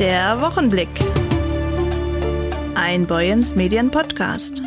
Der 0.00 0.40
Wochenblick. 0.40 0.88
Ein 2.74 3.06
Boyens 3.06 3.54
Medien 3.54 3.92
Podcast. 3.92 4.60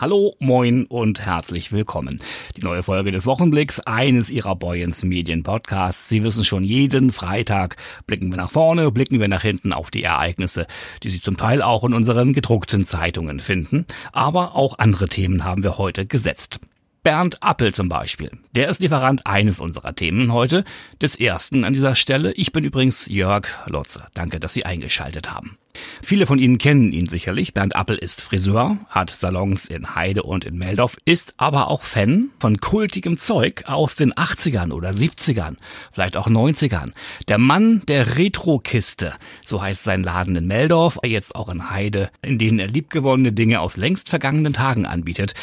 Hallo, 0.00 0.34
moin 0.40 0.86
und 0.86 1.24
herzlich 1.24 1.70
willkommen. 1.70 2.20
Die 2.56 2.64
neue 2.64 2.82
Folge 2.82 3.12
des 3.12 3.24
Wochenblicks, 3.26 3.78
eines 3.78 4.28
Ihrer 4.28 4.56
Boyens 4.56 5.04
Medien 5.04 5.44
Podcasts. 5.44 6.08
Sie 6.08 6.24
wissen 6.24 6.44
schon, 6.44 6.64
jeden 6.64 7.12
Freitag 7.12 7.76
blicken 8.08 8.30
wir 8.30 8.38
nach 8.38 8.50
vorne, 8.50 8.90
blicken 8.90 9.20
wir 9.20 9.28
nach 9.28 9.42
hinten 9.42 9.72
auf 9.72 9.92
die 9.92 10.02
Ereignisse, 10.02 10.66
die 11.04 11.10
Sie 11.10 11.20
zum 11.20 11.36
Teil 11.36 11.62
auch 11.62 11.84
in 11.84 11.94
unseren 11.94 12.32
gedruckten 12.32 12.84
Zeitungen 12.84 13.38
finden. 13.38 13.86
Aber 14.10 14.56
auch 14.56 14.80
andere 14.80 15.08
Themen 15.08 15.44
haben 15.44 15.62
wir 15.62 15.78
heute 15.78 16.06
gesetzt. 16.06 16.58
Bernd 17.02 17.42
Appel 17.42 17.74
zum 17.74 17.88
Beispiel. 17.88 18.30
Der 18.54 18.68
ist 18.68 18.80
Lieferant 18.80 19.26
eines 19.26 19.58
unserer 19.58 19.96
Themen 19.96 20.32
heute, 20.32 20.62
des 21.00 21.16
ersten 21.16 21.64
an 21.64 21.72
dieser 21.72 21.96
Stelle. 21.96 22.32
Ich 22.34 22.52
bin 22.52 22.62
übrigens 22.62 23.06
Jörg 23.06 23.48
Lotze. 23.66 24.06
Danke, 24.14 24.38
dass 24.38 24.54
Sie 24.54 24.64
eingeschaltet 24.64 25.32
haben. 25.32 25.58
Viele 26.00 26.26
von 26.26 26.38
Ihnen 26.38 26.58
kennen 26.58 26.92
ihn 26.92 27.06
sicherlich. 27.06 27.54
Bernd 27.54 27.74
Appel 27.74 27.96
ist 27.96 28.20
Friseur, 28.20 28.78
hat 28.88 29.10
Salons 29.10 29.66
in 29.66 29.96
Heide 29.96 30.22
und 30.22 30.44
in 30.44 30.56
Meldorf, 30.58 30.96
ist 31.04 31.34
aber 31.38 31.68
auch 31.68 31.82
Fan 31.82 32.30
von 32.38 32.58
kultigem 32.58 33.18
Zeug 33.18 33.64
aus 33.66 33.96
den 33.96 34.12
80ern 34.12 34.70
oder 34.70 34.90
70ern, 34.90 35.56
vielleicht 35.90 36.16
auch 36.16 36.28
90ern. 36.28 36.92
Der 37.26 37.38
Mann 37.38 37.82
der 37.88 38.18
Retro-Kiste, 38.18 39.14
so 39.44 39.60
heißt 39.60 39.82
sein 39.82 40.04
Laden 40.04 40.36
in 40.36 40.46
Meldorf, 40.46 40.98
jetzt 41.04 41.34
auch 41.34 41.48
in 41.48 41.70
Heide, 41.70 42.10
in 42.20 42.38
denen 42.38 42.60
er 42.60 42.68
liebgewonnene 42.68 43.32
Dinge 43.32 43.60
aus 43.60 43.76
längst 43.76 44.08
vergangenen 44.08 44.52
Tagen 44.52 44.86
anbietet 44.86 45.34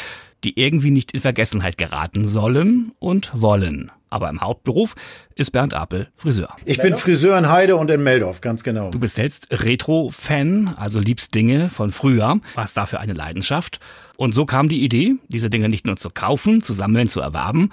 die 0.44 0.58
irgendwie 0.58 0.90
nicht 0.90 1.12
in 1.12 1.20
Vergessenheit 1.20 1.78
geraten 1.78 2.26
sollen 2.26 2.92
und 2.98 3.30
wollen. 3.34 3.90
Aber 4.10 4.28
im 4.28 4.40
Hauptberuf 4.40 4.96
ist 5.36 5.52
Bernd 5.52 5.72
Appel 5.72 6.08
Friseur. 6.16 6.56
Ich 6.64 6.78
bin 6.78 6.96
Friseur 6.96 7.38
in 7.38 7.48
Heide 7.48 7.76
und 7.76 7.90
in 7.90 8.02
Meldorf, 8.02 8.40
ganz 8.40 8.64
genau. 8.64 8.90
Du 8.90 8.98
bist 8.98 9.14
selbst 9.14 9.46
Retro-Fan, 9.50 10.74
also 10.76 10.98
liebst 10.98 11.34
Dinge 11.34 11.68
von 11.68 11.90
früher, 11.90 12.40
hast 12.56 12.76
dafür 12.76 12.98
eine 12.98 13.12
Leidenschaft. 13.12 13.78
Und 14.16 14.34
so 14.34 14.46
kam 14.46 14.68
die 14.68 14.82
Idee, 14.82 15.14
diese 15.28 15.48
Dinge 15.48 15.68
nicht 15.68 15.86
nur 15.86 15.96
zu 15.96 16.10
kaufen, 16.10 16.60
zu 16.60 16.72
sammeln, 16.72 17.06
zu 17.06 17.20
erwerben, 17.20 17.70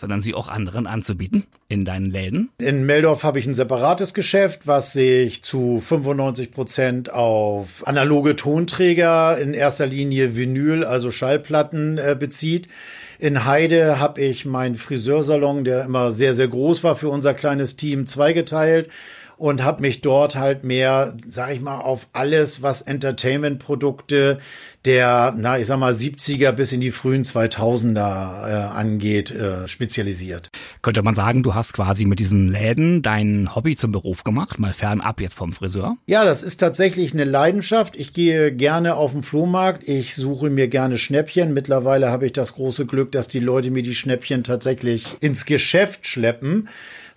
sondern 0.00 0.22
sie 0.22 0.34
auch 0.34 0.48
anderen 0.48 0.86
anzubieten 0.86 1.44
in 1.68 1.84
deinen 1.84 2.10
Läden? 2.10 2.50
In 2.58 2.84
Meldorf 2.84 3.22
habe 3.22 3.38
ich 3.38 3.46
ein 3.46 3.54
separates 3.54 4.14
Geschäft, 4.14 4.66
was 4.66 4.92
sich 4.92 5.44
zu 5.44 5.80
95 5.80 6.50
Prozent 6.50 7.12
auf 7.12 7.86
analoge 7.86 8.34
Tonträger, 8.34 9.38
in 9.38 9.54
erster 9.54 9.86
Linie 9.86 10.34
Vinyl, 10.34 10.84
also 10.84 11.10
Schallplatten 11.10 11.98
äh, 11.98 12.16
bezieht. 12.18 12.68
In 13.18 13.44
Heide 13.44 14.00
habe 14.00 14.22
ich 14.22 14.46
meinen 14.46 14.76
Friseursalon, 14.76 15.64
der 15.64 15.84
immer 15.84 16.10
sehr, 16.10 16.34
sehr 16.34 16.48
groß 16.48 16.82
war 16.82 16.96
für 16.96 17.10
unser 17.10 17.34
kleines 17.34 17.76
Team, 17.76 18.06
zweigeteilt 18.06 18.88
und 19.40 19.64
habe 19.64 19.80
mich 19.80 20.02
dort 20.02 20.36
halt 20.36 20.64
mehr, 20.64 21.16
sag 21.26 21.52
ich 21.52 21.62
mal, 21.62 21.78
auf 21.78 22.08
alles, 22.12 22.60
was 22.60 22.82
Entertainment-Produkte 22.82 24.38
der, 24.84 25.34
na, 25.36 25.58
ich 25.58 25.66
sag 25.66 25.78
mal, 25.78 25.92
70er 25.92 26.52
bis 26.52 26.72
in 26.72 26.80
die 26.80 26.90
frühen 26.90 27.24
2000er 27.24 27.96
äh, 27.98 28.52
angeht, 28.74 29.30
äh, 29.30 29.66
spezialisiert. 29.66 30.50
Könnte 30.82 31.02
man 31.02 31.14
sagen, 31.14 31.42
du 31.42 31.54
hast 31.54 31.72
quasi 31.72 32.04
mit 32.04 32.18
diesen 32.18 32.48
Läden 32.48 33.00
dein 33.00 33.54
Hobby 33.54 33.76
zum 33.76 33.92
Beruf 33.92 34.24
gemacht, 34.24 34.58
mal 34.58 34.74
fernab 34.74 35.22
jetzt 35.22 35.34
vom 35.34 35.54
Friseur? 35.54 35.96
Ja, 36.06 36.24
das 36.24 36.42
ist 36.42 36.58
tatsächlich 36.58 37.14
eine 37.14 37.24
Leidenschaft. 37.24 37.96
Ich 37.96 38.12
gehe 38.12 38.52
gerne 38.52 38.96
auf 38.96 39.12
den 39.12 39.22
Flohmarkt. 39.22 39.88
Ich 39.88 40.14
suche 40.14 40.50
mir 40.50 40.68
gerne 40.68 40.98
Schnäppchen. 40.98 41.54
Mittlerweile 41.54 42.10
habe 42.10 42.26
ich 42.26 42.32
das 42.32 42.54
große 42.54 42.84
Glück, 42.84 43.10
dass 43.12 43.28
die 43.28 43.40
Leute 43.40 43.70
mir 43.70 43.82
die 43.82 43.94
Schnäppchen 43.94 44.44
tatsächlich 44.44 45.16
ins 45.20 45.46
Geschäft 45.46 46.06
schleppen. 46.06 46.68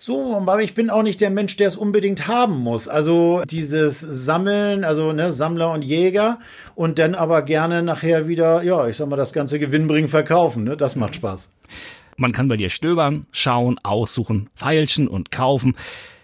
So, 0.06 0.36
aber 0.36 0.62
ich 0.62 0.74
bin 0.74 0.90
auch 0.90 1.02
nicht 1.02 1.22
der 1.22 1.30
Mensch, 1.30 1.56
der 1.56 1.66
es 1.66 1.76
unbedingt 1.76 2.28
haben 2.28 2.58
muss. 2.58 2.88
Also 2.88 3.42
dieses 3.50 4.00
Sammeln, 4.00 4.84
also 4.84 5.14
ne, 5.14 5.32
Sammler 5.32 5.72
und 5.72 5.82
Jäger 5.82 6.40
und 6.74 6.98
dann 6.98 7.14
aber 7.14 7.40
gerne 7.40 7.82
nachher 7.82 8.28
wieder, 8.28 8.62
ja, 8.62 8.86
ich 8.86 8.98
sag 8.98 9.08
mal, 9.08 9.16
das 9.16 9.32
ganze 9.32 9.58
Gewinnbringen 9.58 10.10
verkaufen. 10.10 10.64
Ne? 10.64 10.76
Das 10.76 10.94
macht 10.94 11.14
Spaß. 11.14 11.50
Man 12.18 12.32
kann 12.32 12.48
bei 12.48 12.58
dir 12.58 12.68
stöbern, 12.68 13.26
schauen, 13.32 13.80
aussuchen, 13.82 14.50
feilschen 14.54 15.08
und 15.08 15.30
kaufen 15.30 15.74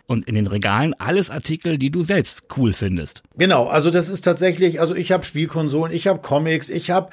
und 0.06 0.28
in 0.28 0.34
den 0.34 0.46
Regalen 0.46 0.92
alles 0.92 1.30
Artikel, 1.30 1.78
die 1.78 1.90
du 1.90 2.02
selbst 2.02 2.48
cool 2.58 2.74
findest. 2.74 3.22
Genau, 3.38 3.68
also 3.68 3.90
das 3.90 4.10
ist 4.10 4.20
tatsächlich, 4.20 4.78
also 4.80 4.94
ich 4.94 5.10
habe 5.10 5.24
Spielkonsolen, 5.24 5.94
ich 5.94 6.06
habe 6.06 6.20
Comics, 6.20 6.68
ich 6.68 6.90
habe 6.90 7.08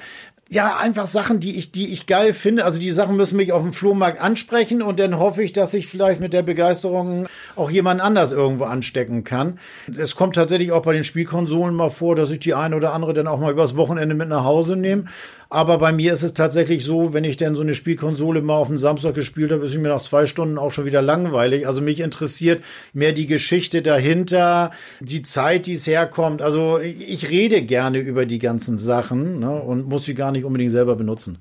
ja, 0.49 0.77
einfach 0.77 1.07
Sachen, 1.07 1.39
die 1.39 1.57
ich, 1.57 1.71
die 1.71 1.91
ich 1.91 2.07
geil 2.07 2.33
finde. 2.33 2.63
Also 2.63 2.79
die 2.79 2.91
Sachen 2.91 3.17
müssen 3.17 3.35
mich 3.35 3.51
auf 3.51 3.61
dem 3.61 3.73
Flohmarkt 3.73 4.21
ansprechen 4.21 4.81
und 4.81 4.99
dann 4.99 5.19
hoffe 5.19 5.43
ich, 5.43 5.51
dass 5.51 5.73
ich 5.73 5.87
vielleicht 5.87 6.21
mit 6.21 6.33
der 6.33 6.41
Begeisterung 6.41 7.27
auch 7.55 7.69
jemand 7.69 8.01
anders 8.01 8.31
irgendwo 8.31 8.63
anstecken 8.63 9.23
kann. 9.23 9.59
Es 9.97 10.15
kommt 10.15 10.35
tatsächlich 10.35 10.71
auch 10.71 10.83
bei 10.83 10.93
den 10.93 11.03
Spielkonsolen 11.03 11.75
mal 11.75 11.89
vor, 11.89 12.15
dass 12.15 12.29
ich 12.29 12.39
die 12.39 12.53
eine 12.53 12.75
oder 12.75 12.93
andere 12.93 13.13
dann 13.13 13.27
auch 13.27 13.39
mal 13.39 13.51
übers 13.51 13.75
Wochenende 13.75 14.15
mit 14.15 14.29
nach 14.29 14.43
Hause 14.45 14.75
nehme. 14.77 15.05
Aber 15.49 15.77
bei 15.77 15.91
mir 15.91 16.13
ist 16.13 16.23
es 16.23 16.33
tatsächlich 16.33 16.83
so, 16.83 17.13
wenn 17.13 17.23
ich 17.23 17.37
denn 17.37 17.55
so 17.55 17.61
eine 17.61 17.73
Spielkonsole 17.73 18.41
mal 18.41 18.55
auf 18.55 18.67
dem 18.67 18.77
Samstag 18.77 19.15
gespielt 19.15 19.51
habe, 19.51 19.65
ist 19.65 19.73
ich 19.73 19.79
mir 19.79 19.89
nach 19.89 20.01
zwei 20.01 20.25
Stunden 20.25 20.57
auch 20.57 20.71
schon 20.71 20.85
wieder 20.85 21.01
langweilig. 21.01 21.67
Also 21.67 21.81
mich 21.81 21.99
interessiert 21.99 22.63
mehr 22.93 23.13
die 23.13 23.27
Geschichte 23.27 23.81
dahinter, 23.81 24.71
die 24.99 25.21
Zeit, 25.21 25.65
die 25.65 25.73
es 25.73 25.87
herkommt. 25.87 26.41
Also 26.41 26.79
ich 26.79 27.29
rede 27.29 27.61
gerne 27.61 27.99
über 27.99 28.25
die 28.25 28.39
ganzen 28.39 28.77
Sachen 28.77 29.39
ne, 29.39 29.51
und 29.51 29.87
muss 29.87 30.05
sie 30.05 30.15
gar 30.15 30.31
nicht 30.31 30.43
unbedingt 30.43 30.71
selber 30.71 30.95
benutzen. 30.95 31.39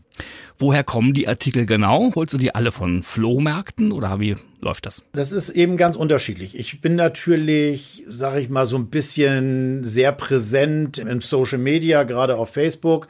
Woher 0.59 0.85
kommen 0.85 1.13
die 1.13 1.29
Artikel 1.29 1.67
genau? 1.67 2.13
Holst 2.15 2.33
du 2.33 2.39
die 2.39 2.55
alle 2.55 2.73
von 2.73 3.03
Flohmärkten 3.03 3.93
oder 3.93 4.21
wie 4.21 4.37
läuft 4.61 4.87
das? 4.87 5.03
Das 5.13 5.33
ist 5.33 5.51
eben 5.51 5.77
ganz 5.77 5.97
unterschiedlich. 5.97 6.59
Ich 6.59 6.81
bin 6.81 6.95
natürlich, 6.95 8.05
sag 8.09 8.39
ich 8.39 8.49
mal, 8.49 8.67
so 8.67 8.77
ein 8.77 8.87
bisschen 8.87 9.85
sehr 9.85 10.13
präsent 10.13 10.97
im 10.97 11.21
Social 11.21 11.59
Media, 11.59 12.05
gerade 12.05 12.37
auf 12.37 12.51
Facebook 12.51 13.09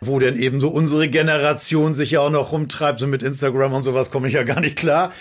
wo 0.00 0.18
denn 0.18 0.36
eben 0.36 0.60
so 0.60 0.68
unsere 0.68 1.08
Generation 1.08 1.94
sich 1.94 2.12
ja 2.12 2.20
auch 2.20 2.30
noch 2.30 2.52
rumtreibt, 2.52 3.00
so 3.00 3.06
mit 3.06 3.22
Instagram 3.22 3.72
und 3.72 3.82
sowas 3.82 4.10
komme 4.10 4.28
ich 4.28 4.34
ja 4.34 4.42
gar 4.42 4.60
nicht 4.60 4.78
klar. 4.78 5.12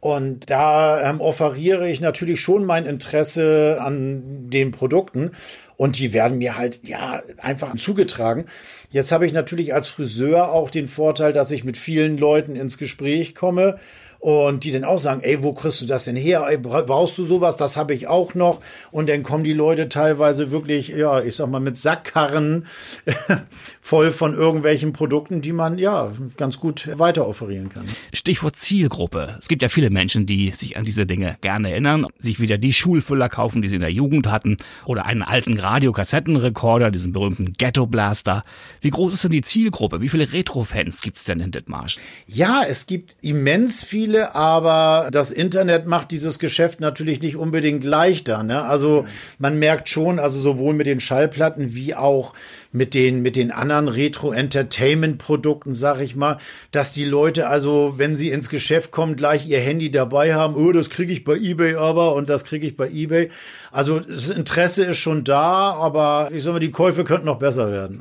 Und 0.00 0.50
da 0.50 1.08
ähm, 1.08 1.20
offeriere 1.20 1.88
ich 1.88 2.00
natürlich 2.00 2.40
schon 2.40 2.66
mein 2.66 2.84
Interesse 2.84 3.78
an 3.80 4.50
den 4.50 4.70
Produkten. 4.70 5.30
Und 5.76 5.98
die 5.98 6.12
werden 6.12 6.38
mir 6.38 6.58
halt, 6.58 6.80
ja, 6.86 7.22
einfach 7.38 7.74
zugetragen. 7.76 8.44
Jetzt 8.90 9.12
habe 9.12 9.26
ich 9.26 9.32
natürlich 9.32 9.74
als 9.74 9.88
Friseur 9.88 10.52
auch 10.52 10.70
den 10.70 10.88
Vorteil, 10.88 11.32
dass 11.32 11.50
ich 11.50 11.64
mit 11.64 11.76
vielen 11.76 12.18
Leuten 12.18 12.54
ins 12.54 12.78
Gespräch 12.78 13.34
komme 13.34 13.78
und 14.24 14.64
die 14.64 14.72
dann 14.72 14.84
auch 14.84 14.98
sagen, 14.98 15.20
ey, 15.22 15.42
wo 15.42 15.52
kriegst 15.52 15.82
du 15.82 15.86
das 15.86 16.06
denn 16.06 16.16
her? 16.16 16.46
Ey, 16.48 16.56
brauchst 16.56 17.18
du 17.18 17.26
sowas? 17.26 17.56
Das 17.56 17.76
habe 17.76 17.92
ich 17.92 18.08
auch 18.08 18.34
noch. 18.34 18.60
Und 18.90 19.10
dann 19.10 19.22
kommen 19.22 19.44
die 19.44 19.52
Leute 19.52 19.90
teilweise 19.90 20.50
wirklich, 20.50 20.88
ja, 20.88 21.20
ich 21.20 21.36
sag 21.36 21.50
mal, 21.50 21.60
mit 21.60 21.76
Sackkarren 21.76 22.66
voll 23.82 24.12
von 24.12 24.32
irgendwelchen 24.32 24.94
Produkten, 24.94 25.42
die 25.42 25.52
man 25.52 25.76
ja 25.76 26.10
ganz 26.38 26.58
gut 26.58 26.88
weiter 26.98 27.28
offerieren 27.28 27.68
kann. 27.68 27.84
Stichwort 28.14 28.56
Zielgruppe. 28.56 29.36
Es 29.42 29.48
gibt 29.48 29.60
ja 29.60 29.68
viele 29.68 29.90
Menschen, 29.90 30.24
die 30.24 30.52
sich 30.52 30.78
an 30.78 30.84
diese 30.84 31.04
Dinge 31.04 31.36
gerne 31.42 31.72
erinnern, 31.72 32.06
sich 32.18 32.40
wieder 32.40 32.56
die 32.56 32.72
Schulfüller 32.72 33.28
kaufen, 33.28 33.60
die 33.60 33.68
sie 33.68 33.76
in 33.76 33.82
der 33.82 33.92
Jugend 33.92 34.30
hatten, 34.30 34.56
oder 34.86 35.04
einen 35.04 35.22
alten 35.22 35.58
Radiokassettenrekorder, 35.58 36.90
diesen 36.90 37.12
berühmten 37.12 37.52
Ghetto 37.58 37.86
Blaster. 37.86 38.44
Wie 38.80 38.88
groß 38.88 39.12
ist 39.12 39.24
denn 39.24 39.32
die 39.32 39.42
Zielgruppe? 39.42 40.00
Wie 40.00 40.08
viele 40.08 40.32
Retro-Fans 40.32 41.02
gibt's 41.02 41.24
denn 41.24 41.40
in 41.40 41.50
Dithmarsch? 41.50 41.98
Ja, 42.26 42.62
es 42.66 42.86
gibt 42.86 43.16
immens 43.20 43.84
viele 43.84 44.13
viele, 44.14 44.34
aber 44.34 45.08
das 45.10 45.30
Internet 45.30 45.86
macht 45.86 46.10
dieses 46.10 46.38
Geschäft 46.38 46.80
natürlich 46.80 47.20
nicht 47.20 47.36
unbedingt 47.36 47.84
leichter. 47.84 48.42
Ne? 48.42 48.62
Also 48.62 49.04
man 49.38 49.58
merkt 49.58 49.88
schon, 49.88 50.18
also 50.18 50.38
sowohl 50.40 50.74
mit 50.74 50.86
den 50.86 51.00
Schallplatten 51.00 51.74
wie 51.74 51.94
auch 51.94 52.34
mit 52.72 52.94
den 52.94 53.22
mit 53.22 53.36
den 53.36 53.50
anderen 53.50 53.88
Retro-Entertainment-Produkten, 53.88 55.74
sag 55.74 56.00
ich 56.00 56.16
mal, 56.16 56.38
dass 56.70 56.92
die 56.92 57.04
Leute 57.04 57.48
also, 57.48 57.94
wenn 57.96 58.16
sie 58.16 58.30
ins 58.30 58.48
Geschäft 58.48 58.90
kommen, 58.90 59.16
gleich 59.16 59.46
ihr 59.48 59.60
Handy 59.60 59.90
dabei 59.90 60.34
haben. 60.34 60.54
Oh, 60.54 60.72
das 60.72 60.90
kriege 60.90 61.12
ich 61.12 61.24
bei 61.24 61.36
eBay 61.36 61.76
aber 61.76 62.14
und 62.14 62.28
das 62.28 62.44
kriege 62.44 62.66
ich 62.66 62.76
bei 62.76 62.88
eBay. 62.88 63.30
Also 63.70 64.00
das 64.00 64.30
Interesse 64.30 64.84
ist 64.84 64.98
schon 64.98 65.24
da, 65.24 65.72
aber 65.72 66.30
ich 66.32 66.42
sag 66.42 66.52
mal, 66.52 66.60
die 66.60 66.70
Käufe 66.70 67.04
könnten 67.04 67.26
noch 67.26 67.38
besser 67.38 67.70
werden. 67.70 68.00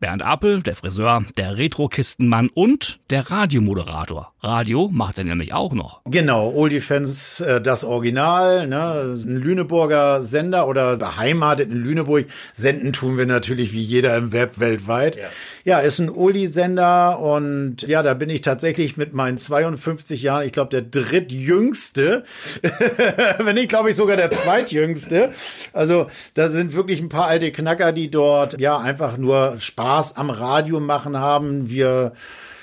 Bernd 0.00 0.22
Appel, 0.22 0.62
der 0.62 0.74
Friseur, 0.74 1.26
der 1.36 1.58
Retro-Kistenmann 1.58 2.48
und 2.54 3.00
der 3.10 3.30
Radiomoderator. 3.30 4.32
Radio 4.40 4.88
macht 4.90 5.18
er 5.18 5.24
nämlich 5.24 5.52
auch 5.52 5.74
noch. 5.74 6.00
Genau, 6.06 6.50
Oldie 6.54 6.80
Fans, 6.80 7.40
äh, 7.40 7.60
das 7.60 7.84
Original, 7.84 8.66
ne? 8.66 9.14
ein 9.14 9.36
Lüneburger 9.36 10.22
Sender 10.22 10.66
oder 10.66 10.96
beheimatet 10.96 11.70
in 11.70 11.76
Lüneburg. 11.76 12.24
Senden 12.54 12.94
tun 12.94 13.18
wir 13.18 13.26
natürlich 13.26 13.74
wie 13.74 13.82
jeder 13.82 14.16
im 14.16 14.32
Web 14.32 14.58
weltweit. 14.58 15.16
Ja, 15.16 15.28
ja 15.64 15.78
ist 15.80 15.98
ein 15.98 16.08
Oldie-Sender 16.08 17.18
und 17.18 17.82
ja, 17.82 18.02
da 18.02 18.14
bin 18.14 18.30
ich 18.30 18.40
tatsächlich 18.40 18.96
mit 18.96 19.12
meinen 19.12 19.36
52 19.36 20.22
Jahren, 20.22 20.46
ich 20.46 20.52
glaube, 20.52 20.70
der 20.70 20.80
drittjüngste, 20.80 22.24
wenn 23.38 23.54
nicht, 23.54 23.68
glaube 23.68 23.90
ich, 23.90 23.96
sogar 23.96 24.16
der 24.16 24.30
zweitjüngste. 24.30 25.32
Also 25.74 26.06
da 26.32 26.48
sind 26.48 26.72
wirklich 26.72 27.02
ein 27.02 27.10
paar 27.10 27.26
alte 27.26 27.52
Knacker, 27.52 27.92
die 27.92 28.10
dort 28.10 28.58
ja 28.58 28.78
einfach 28.78 29.18
nur 29.18 29.58
Spaß 29.58 29.89
am 30.16 30.30
Radio 30.30 30.78
machen 30.78 31.18
haben. 31.18 31.68
Wir 31.68 32.12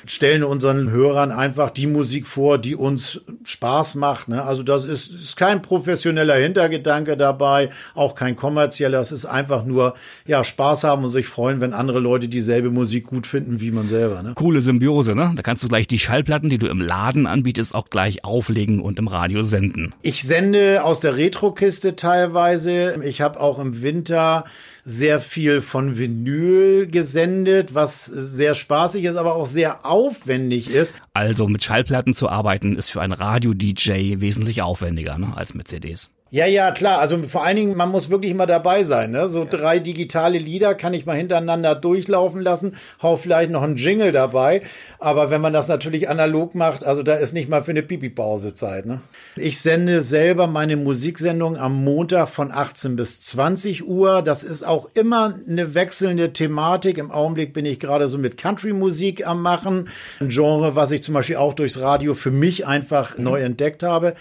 stellen 0.07 0.44
unseren 0.44 0.89
Hörern 0.89 1.31
einfach 1.31 1.69
die 1.69 1.88
Musik 1.88 2.27
vor, 2.27 2.57
die 2.57 2.75
uns 2.75 3.21
Spaß 3.44 3.95
macht. 3.95 4.27
Ne? 4.27 4.44
Also 4.44 4.63
das 4.63 4.86
ist, 4.86 5.13
ist 5.13 5.38
kein 5.38 5.62
professioneller 5.62 6.36
Hintergedanke 6.36 7.18
dabei, 7.18 7.69
auch 7.95 8.15
kein 8.15 8.36
kommerzieller. 8.36 9.00
Es 9.00 9.12
ist 9.12 9.25
einfach 9.25 9.65
nur 9.65 9.94
ja 10.25 10.44
Spaß 10.44 10.83
haben 10.83 11.04
und 11.04 11.12
sich 11.12 11.27
freuen, 11.27 11.62
wenn 11.62 11.74
andere 11.74 12.00
Leute 12.00 12.27
dieselbe 12.27 12.71
Musik 12.71 13.07
gut 13.07 13.27
finden 13.27 13.59
wie 13.59 13.71
man 13.71 13.88
selber. 13.88 14.24
Ne? 14.24 14.33
Coole 14.36 14.62
Symbiose, 14.62 15.15
ne? 15.15 15.33
Da 15.36 15.42
kannst 15.42 15.63
du 15.63 15.68
gleich 15.68 15.88
die 15.88 16.00
Schallplatten, 16.00 16.50
die 16.50 16.57
du 16.57 16.68
im 16.68 16.81
Laden 16.81 17.27
anbietest, 17.27 17.75
auch 17.75 17.89
gleich 17.89 18.24
auflegen 18.24 18.81
und 18.81 19.00
im 19.00 19.07
Radio 19.07 19.44
senden. 19.44 19.94
Ich 20.01 20.24
sende 20.24 20.83
aus 20.83 21.00
der 21.00 21.18
Retro-Kiste 21.18 21.95
teilweise. 21.95 23.00
Ich 23.03 23.21
habe 23.21 23.39
auch 23.39 23.60
im 23.60 23.81
Winter 23.81 24.45
sehr 24.89 25.19
viel 25.19 25.62
von 25.62 25.98
Vinyl 25.98 26.88
gesendet, 26.88 27.75
was 27.75 28.06
sehr 28.06 28.56
spaßig 28.56 29.03
ist, 29.03 29.18
aber 29.18 29.36
auch 29.36 29.45
sehr 29.45 29.86
aufwendig 29.97 30.69
ist. 30.69 30.94
Also 31.13 31.47
mit 31.47 31.63
Schallplatten 31.63 32.13
zu 32.13 32.29
arbeiten 32.29 32.75
ist 32.75 32.89
für 32.89 33.01
einen 33.01 33.13
Radio-DJ 33.13 34.19
wesentlich 34.19 34.61
aufwendiger 34.61 35.17
ne, 35.17 35.35
als 35.35 35.55
mit 35.55 35.67
CDs. 35.67 36.11
Ja, 36.29 36.45
ja, 36.45 36.71
klar. 36.71 37.00
Also 37.00 37.18
vor 37.24 37.45
allen 37.45 37.56
Dingen, 37.56 37.77
man 37.77 37.89
muss 37.89 38.09
wirklich 38.09 38.33
mal 38.33 38.45
dabei 38.45 38.83
sein. 38.83 39.12
Ne? 39.12 39.29
So 39.29 39.44
ja. 39.44 39.45
drei 39.45 39.79
digitale 39.79 40.38
Lieder 40.38 40.75
kann 40.75 40.94
ich 40.94 41.06
mal 41.06 41.15
hintereinander 41.15 41.74
durchlaufen 41.74 42.41
lassen, 42.41 42.75
hau 43.01 43.15
vielleicht 43.15 43.50
noch 43.50 43.63
einen 43.63 43.77
Jingle 43.77 44.12
dabei. 44.12 44.62
Aber 45.00 45.29
wenn 45.29 45.39
man 45.39 45.53
das 45.53 45.69
natürlich 45.69 46.09
analog 46.09 46.53
macht, 46.53 46.85
also 46.85 47.01
da 47.01 47.15
ist 47.15 47.33
nicht 47.33 47.50
mal 47.50 47.63
für 47.63 47.71
eine 47.71 47.83
Pipi-Pause 47.83 48.53
Zeit. 48.53 48.85
Ne? 48.85 49.00
Ich 49.38 49.62
sende 49.62 50.01
selber 50.01 50.47
meine 50.47 50.75
Musiksendung 50.75 51.56
am 51.56 51.83
Montag 51.83 52.27
von 52.27 52.51
18 52.51 52.97
bis 52.97 53.21
20 53.21 53.88
Uhr. 53.88 54.21
Das 54.21 54.44
ist 54.44 54.63
auch 54.63 54.89
immer 54.95 55.39
eine 55.47 55.75
wechselnde 55.75 56.33
Thematik. 56.33 56.97
Im 56.97 57.12
Augenblick 57.12 57.53
bin 57.53 57.65
ich 57.65 57.79
gerade 57.79 58.07
so 58.09 58.18
mit 58.18 58.38
Country-Musik 58.38 59.25
am 59.25 59.41
machen. 59.41 59.88
Ein 60.19 60.29
Genre, 60.29 60.75
was 60.75 60.91
ich 60.91 61.03
zum 61.03 61.13
Beispiel 61.13 61.38
auch 61.38 61.53
durchs 61.53 61.79
Radio 61.79 62.13
für 62.13 62.31
mich 62.31 62.68
einfach 62.68 63.18
neu 63.18 63.39
entdeckt 63.39 63.83
habe. 63.83 64.13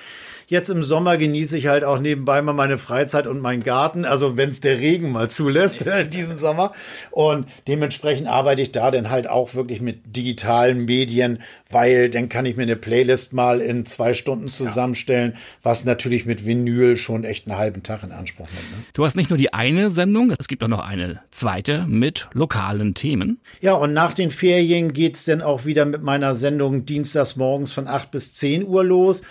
Jetzt 0.49 0.69
im 0.69 0.85
Sommer 0.85 1.17
genieße 1.17 1.59
ich 1.59 1.67
halt 1.67 1.83
auch 1.83 1.96
nebenbei 2.01 2.41
mal 2.43 2.53
meine 2.53 2.79
Freizeit 2.79 3.27
und 3.27 3.41
meinen 3.41 3.63
Garten, 3.63 4.05
also 4.05 4.37
wenn 4.37 4.51
es 4.51 4.61
der 4.61 4.79
Regen 4.79 5.13
mal 5.13 5.29
zulässt 5.29 5.83
in 5.83 6.11
diesem 6.11 6.39
Sommer. 6.39 6.73
Und 7.11 7.47
dementsprechend 7.69 8.29
arbeite 8.29 8.63
ich 8.63 8.73
da 8.73 8.91
dann 8.91 9.11
halt 9.11 9.29
auch 9.29 9.55
wirklich 9.55 9.81
mit 9.81 10.17
digitalen 10.17 10.85
Medien, 10.85 11.41
weil 11.71 12.11
dann 12.11 12.29
kann 12.29 12.47
ich 12.47 12.57
mir 12.57 12.63
eine 12.63 12.77
Playlist 12.77 13.33
mal 13.33 13.61
in 13.61 13.85
zwei 13.87 14.15
Stunden 14.15 14.49
zusammenstellen, 14.49 15.33
ja. 15.35 15.41
was 15.63 15.85
natürlich 15.85 16.27
mit 16.27 16.47
Vinyl 16.47 16.97
schon 16.97 17.25
echt 17.25 17.47
einen 17.47 17.59
halben 17.59 17.83
Tag 17.83 18.03
in 18.03 18.13
Anspruch 18.13 18.47
nimmt. 18.47 18.71
Ne? 18.71 18.85
Du 18.93 19.05
hast 19.05 19.17
nicht 19.17 19.31
nur 19.31 19.39
die 19.39 19.53
eine 19.53 19.91
Sendung, 19.91 20.33
es 20.39 20.49
gibt 20.49 20.63
auch 20.63 20.69
noch 20.69 20.87
eine 20.87 21.21
zweite 21.31 21.85
mit 21.89 22.29
lokalen 22.33 22.95
Themen. 22.95 23.41
Ja, 23.61 23.75
und 23.75 23.93
nach 23.93 24.15
den 24.15 24.31
Ferien 24.31 24.93
geht's 24.93 25.25
dann 25.25 25.43
auch 25.43 25.65
wieder 25.65 25.85
mit 25.85 26.03
meiner 26.03 26.35
Sendung 26.35 26.85
dienstags 26.85 27.37
morgens 27.37 27.73
von 27.73 27.89
acht 27.89 28.11
bis 28.11 28.33
zehn 28.33 28.65
Uhr 28.67 28.85
los. 28.85 29.23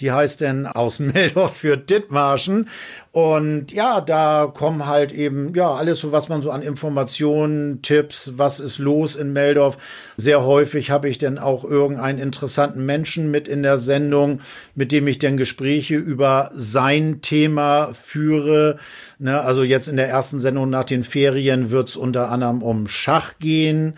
Die 0.00 0.12
heißt 0.12 0.40
denn 0.40 0.66
aus 0.66 0.98
Meldorf 0.98 1.56
für 1.56 1.76
Dithmarschen. 1.76 2.68
Und 3.14 3.70
ja, 3.70 4.00
da 4.00 4.50
kommen 4.52 4.88
halt 4.88 5.12
eben, 5.12 5.54
ja, 5.54 5.72
alles 5.72 6.00
so, 6.00 6.10
was 6.10 6.28
man 6.28 6.42
so 6.42 6.50
an 6.50 6.62
Informationen, 6.62 7.80
Tipps, 7.80 8.32
was 8.38 8.58
ist 8.58 8.78
los 8.78 9.14
in 9.14 9.32
Meldorf. 9.32 9.76
Sehr 10.16 10.44
häufig 10.44 10.90
habe 10.90 11.08
ich 11.08 11.18
dann 11.18 11.38
auch 11.38 11.62
irgendeinen 11.62 12.18
interessanten 12.18 12.84
Menschen 12.84 13.30
mit 13.30 13.46
in 13.46 13.62
der 13.62 13.78
Sendung, 13.78 14.40
mit 14.74 14.90
dem 14.90 15.06
ich 15.06 15.20
dann 15.20 15.36
Gespräche 15.36 15.94
über 15.94 16.50
sein 16.56 17.20
Thema 17.22 17.90
führe. 17.94 18.80
Ne, 19.20 19.40
also 19.40 19.62
jetzt 19.62 19.86
in 19.86 19.96
der 19.96 20.08
ersten 20.08 20.40
Sendung 20.40 20.68
nach 20.68 20.82
den 20.82 21.04
Ferien 21.04 21.70
wird 21.70 21.90
es 21.90 21.96
unter 21.96 22.32
anderem 22.32 22.64
um 22.64 22.88
Schach 22.88 23.38
gehen 23.38 23.94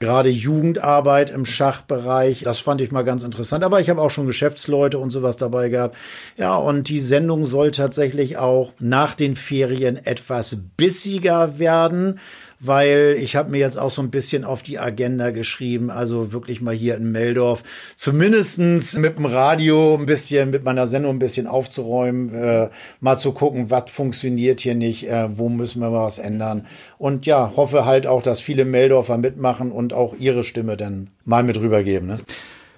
gerade 0.00 0.30
Jugendarbeit 0.30 1.28
im 1.28 1.44
Schachbereich. 1.44 2.40
Das 2.42 2.58
fand 2.58 2.80
ich 2.80 2.90
mal 2.90 3.02
ganz 3.02 3.22
interessant. 3.22 3.62
Aber 3.62 3.80
ich 3.80 3.90
habe 3.90 4.00
auch 4.00 4.10
schon 4.10 4.26
Geschäftsleute 4.26 4.98
und 4.98 5.10
sowas 5.10 5.36
dabei 5.36 5.68
gehabt. 5.68 5.96
Ja, 6.38 6.56
und 6.56 6.88
die 6.88 7.00
Sendung 7.00 7.44
soll 7.44 7.70
tatsächlich 7.70 8.38
auch 8.38 8.59
nach 8.78 9.14
den 9.14 9.36
Ferien 9.36 9.96
etwas 10.04 10.56
bissiger 10.76 11.58
werden 11.58 12.18
weil 12.60 13.16
ich 13.18 13.36
habe 13.36 13.50
mir 13.50 13.58
jetzt 13.58 13.78
auch 13.78 13.90
so 13.90 14.02
ein 14.02 14.10
bisschen 14.10 14.44
auf 14.44 14.62
die 14.62 14.78
Agenda 14.78 15.30
geschrieben, 15.30 15.90
also 15.90 16.32
wirklich 16.32 16.60
mal 16.60 16.74
hier 16.74 16.94
in 16.96 17.10
Meldorf 17.10 17.62
zumindestens 17.96 18.96
mit 18.98 19.16
dem 19.16 19.24
Radio 19.24 19.96
ein 19.96 20.04
bisschen, 20.04 20.50
mit 20.50 20.62
meiner 20.62 20.86
Sendung 20.86 21.16
ein 21.16 21.18
bisschen 21.18 21.46
aufzuräumen, 21.46 22.34
äh, 22.34 22.68
mal 23.00 23.16
zu 23.16 23.32
gucken, 23.32 23.70
was 23.70 23.90
funktioniert 23.90 24.60
hier 24.60 24.74
nicht, 24.74 25.08
äh, 25.08 25.28
wo 25.36 25.48
müssen 25.48 25.80
wir 25.80 25.92
was 25.92 26.18
ändern. 26.18 26.66
Und 26.98 27.24
ja, 27.24 27.54
hoffe 27.56 27.86
halt 27.86 28.06
auch, 28.06 28.20
dass 28.20 28.40
viele 28.40 28.66
Meldorfer 28.66 29.16
mitmachen 29.16 29.72
und 29.72 29.94
auch 29.94 30.14
ihre 30.18 30.44
Stimme 30.44 30.76
dann 30.76 31.08
mal 31.24 31.42
mit 31.42 31.56
rübergeben. 31.56 32.08
Ne? 32.08 32.20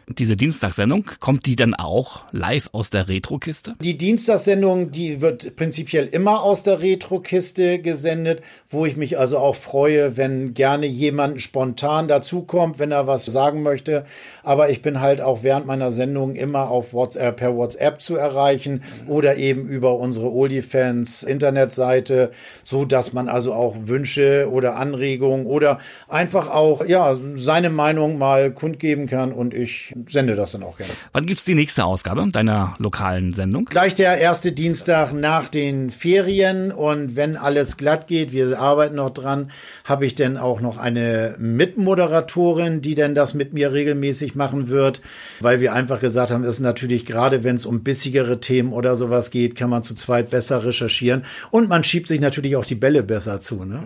Diese 0.08 0.36
Dienstagssendung, 0.36 1.04
kommt 1.20 1.46
die 1.46 1.56
dann 1.56 1.74
auch 1.74 2.24
live 2.32 2.70
aus 2.72 2.90
der 2.90 3.08
Retrokiste? 3.08 3.74
Die 3.80 3.96
Dienstagssendung, 3.96 4.90
die 4.90 5.20
wird 5.20 5.56
prinzipiell 5.56 6.06
immer 6.06 6.42
aus 6.42 6.62
der 6.62 6.80
Retrokiste 6.80 7.78
gesendet, 7.78 8.42
wo 8.68 8.86
ich 8.86 8.96
mich 8.96 9.18
also 9.18 9.38
auch 9.38 9.56
freue, 9.56 10.16
wenn 10.16 10.54
gerne 10.54 10.86
jemand 10.86 11.40
spontan 11.42 12.08
dazukommt, 12.08 12.78
wenn 12.78 12.92
er 12.92 13.06
was 13.06 13.24
sagen 13.24 13.62
möchte. 13.62 14.04
Aber 14.42 14.70
ich 14.70 14.82
bin 14.82 15.00
halt 15.00 15.20
auch 15.20 15.42
während 15.42 15.66
meiner 15.66 15.90
Sendung 15.90 16.34
immer 16.34 16.70
auf 16.70 16.92
WhatsApp, 16.92 17.36
per 17.36 17.56
WhatsApp 17.56 18.00
zu 18.00 18.16
erreichen 18.16 18.82
oder 19.06 19.36
eben 19.36 19.66
über 19.66 19.96
unsere 19.96 20.32
Oldifans 20.32 21.22
Internetseite, 21.22 22.30
so 22.64 22.84
dass 22.84 23.12
man 23.12 23.28
also 23.28 23.52
auch 23.52 23.76
Wünsche 23.84 24.48
oder 24.50 24.76
Anregungen 24.76 25.46
oder 25.46 25.78
einfach 26.08 26.50
auch, 26.50 26.84
ja, 26.84 27.18
seine 27.36 27.70
Meinung 27.70 28.18
mal 28.18 28.52
kundgeben 28.52 29.06
kann 29.06 29.32
und 29.32 29.54
ich 29.54 29.91
sende 30.08 30.36
das 30.36 30.52
dann 30.52 30.62
auch 30.62 30.76
gerne. 30.76 30.92
Wann 31.12 31.26
gibt's 31.26 31.44
die 31.44 31.54
nächste 31.54 31.84
Ausgabe 31.84 32.26
deiner 32.30 32.74
lokalen 32.78 33.32
Sendung? 33.32 33.66
Gleich 33.66 33.94
der 33.94 34.18
erste 34.18 34.52
Dienstag 34.52 35.12
nach 35.12 35.48
den 35.48 35.90
Ferien 35.90 36.72
und 36.72 37.16
wenn 37.16 37.36
alles 37.36 37.76
glatt 37.76 38.06
geht, 38.06 38.32
wir 38.32 38.58
arbeiten 38.58 38.96
noch 38.96 39.10
dran, 39.10 39.50
habe 39.84 40.06
ich 40.06 40.14
dann 40.14 40.36
auch 40.36 40.60
noch 40.60 40.78
eine 40.78 41.36
Mitmoderatorin, 41.38 42.82
die 42.82 42.94
denn 42.94 43.14
das 43.14 43.34
mit 43.34 43.52
mir 43.52 43.72
regelmäßig 43.72 44.34
machen 44.34 44.68
wird, 44.68 45.00
weil 45.40 45.60
wir 45.60 45.72
einfach 45.72 46.00
gesagt 46.00 46.30
haben, 46.30 46.44
ist 46.44 46.60
natürlich 46.60 47.06
gerade, 47.06 47.44
wenn 47.44 47.56
es 47.56 47.66
um 47.66 47.82
bissigere 47.82 48.40
Themen 48.40 48.72
oder 48.72 48.96
sowas 48.96 49.30
geht, 49.30 49.54
kann 49.54 49.70
man 49.70 49.82
zu 49.82 49.94
zweit 49.94 50.30
besser 50.30 50.64
recherchieren 50.64 51.24
und 51.50 51.68
man 51.68 51.84
schiebt 51.84 52.08
sich 52.08 52.20
natürlich 52.20 52.56
auch 52.56 52.64
die 52.64 52.74
Bälle 52.74 53.02
besser 53.02 53.40
zu. 53.40 53.64
Ne? 53.64 53.82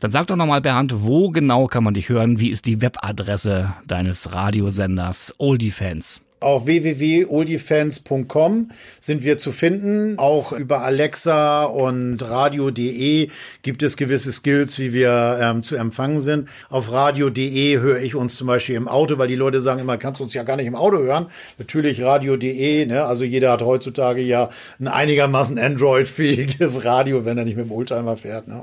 Dann 0.00 0.12
sag 0.12 0.28
doch 0.28 0.36
nochmal, 0.36 0.60
Bernd, 0.60 1.02
wo 1.02 1.30
genau 1.30 1.66
kann 1.66 1.82
man 1.82 1.94
dich 1.94 2.08
hören? 2.08 2.38
Wie 2.38 2.50
ist 2.50 2.66
die 2.66 2.80
Webadresse 2.80 3.74
deines 3.86 4.32
Radiosenders 4.32 5.34
Oldie-Fans? 5.48 6.20
Auf 6.40 6.66
www.oldifans.com 6.66 8.70
sind 9.00 9.24
wir 9.24 9.38
zu 9.38 9.50
finden. 9.50 10.18
Auch 10.18 10.52
über 10.52 10.82
Alexa 10.82 11.64
und 11.64 12.18
radio.de 12.18 13.28
gibt 13.62 13.82
es 13.82 13.96
gewisse 13.96 14.30
Skills, 14.30 14.78
wie 14.78 14.92
wir 14.92 15.38
ähm, 15.40 15.62
zu 15.62 15.76
empfangen 15.76 16.20
sind. 16.20 16.50
Auf 16.68 16.92
radio.de 16.92 17.78
höre 17.78 18.02
ich 18.02 18.14
uns 18.14 18.36
zum 18.36 18.46
Beispiel 18.46 18.74
im 18.76 18.88
Auto, 18.88 19.16
weil 19.16 19.28
die 19.28 19.36
Leute 19.36 19.62
sagen 19.62 19.80
immer, 19.80 19.96
kannst 19.96 20.20
du 20.20 20.24
uns 20.24 20.34
ja 20.34 20.42
gar 20.42 20.56
nicht 20.56 20.66
im 20.66 20.76
Auto 20.76 20.98
hören. 20.98 21.28
Natürlich 21.56 22.02
radio.de, 22.02 22.84
ne? 22.84 23.04
also 23.04 23.24
jeder 23.24 23.50
hat 23.50 23.62
heutzutage 23.62 24.20
ja 24.20 24.50
ein 24.78 24.86
einigermaßen 24.86 25.58
Android-fähiges 25.58 26.84
Radio, 26.84 27.24
wenn 27.24 27.38
er 27.38 27.46
nicht 27.46 27.56
mit 27.56 27.64
dem 27.64 27.72
Oldtimer 27.72 28.18
fährt. 28.18 28.48
Ne? 28.48 28.62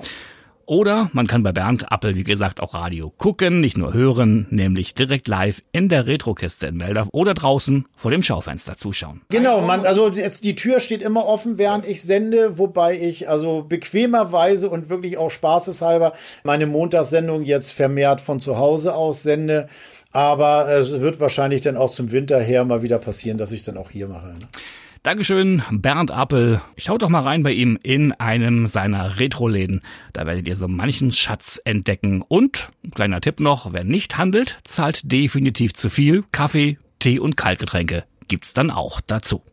Oder 0.67 1.09
man 1.13 1.27
kann 1.27 1.43
bei 1.43 1.51
Bernd 1.51 1.91
Appel, 1.91 2.15
wie 2.15 2.23
gesagt, 2.23 2.61
auch 2.61 2.73
Radio 2.73 3.13
gucken, 3.17 3.59
nicht 3.59 3.77
nur 3.77 3.93
hören, 3.93 4.47
nämlich 4.49 4.95
direkt 4.95 5.27
live 5.27 5.61
in 5.71 5.89
der 5.89 6.07
Retrokiste 6.07 6.67
in 6.67 6.77
Meldorf 6.77 7.07
oder 7.11 7.33
draußen 7.33 7.85
vor 7.95 8.11
dem 8.11 8.23
Schaufenster 8.23 8.75
zuschauen. 8.75 9.21
Genau, 9.29 9.61
man, 9.61 9.85
also 9.85 10.09
jetzt 10.09 10.43
die 10.43 10.55
Tür 10.55 10.79
steht 10.79 11.01
immer 11.03 11.25
offen, 11.25 11.57
während 11.57 11.85
ich 11.85 12.01
sende, 12.01 12.57
wobei 12.57 12.99
ich 12.99 13.29
also 13.29 13.63
bequemerweise 13.63 14.69
und 14.69 14.89
wirklich 14.89 15.17
auch 15.17 15.29
spaßeshalber 15.29 16.13
meine 16.43 16.65
Montagssendung 16.65 17.43
jetzt 17.43 17.71
vermehrt 17.71 18.21
von 18.21 18.39
zu 18.39 18.57
Hause 18.57 18.95
aus 18.95 19.23
sende. 19.23 19.67
Aber 20.11 20.69
es 20.69 20.91
wird 20.91 21.19
wahrscheinlich 21.19 21.61
dann 21.61 21.75
auch 21.75 21.89
zum 21.89 22.11
Winter 22.11 22.39
her 22.39 22.63
mal 22.65 22.81
wieder 22.81 22.99
passieren, 22.99 23.37
dass 23.37 23.51
ich 23.51 23.59
es 23.59 23.65
dann 23.65 23.77
auch 23.77 23.89
hier 23.89 24.07
mache. 24.07 24.27
Ne? 24.27 24.47
Dankeschön, 25.05 25.61
Bernd 25.69 26.09
Appel. 26.09 26.61
Schaut 26.77 27.03
doch 27.03 27.09
mal 27.09 27.19
rein 27.19 27.43
bei 27.43 27.51
ihm 27.51 27.77
in 27.83 28.11
einem 28.13 28.65
seiner 28.65 29.19
Retro-Läden. 29.19 29.81
Da 30.13 30.25
werdet 30.25 30.47
ihr 30.47 30.55
so 30.55 30.67
manchen 30.67 31.11
Schatz 31.11 31.61
entdecken. 31.63 32.23
Und, 32.27 32.69
kleiner 32.95 33.21
Tipp 33.21 33.39
noch, 33.39 33.71
wer 33.71 33.83
nicht 33.83 34.17
handelt, 34.17 34.57
zahlt 34.63 35.11
definitiv 35.11 35.75
zu 35.75 35.91
viel. 35.91 36.23
Kaffee, 36.31 36.79
Tee 36.97 37.19
und 37.19 37.37
Kaltgetränke 37.37 38.05
gibt's 38.27 38.53
dann 38.53 38.71
auch 38.71 38.99
dazu. 38.99 39.43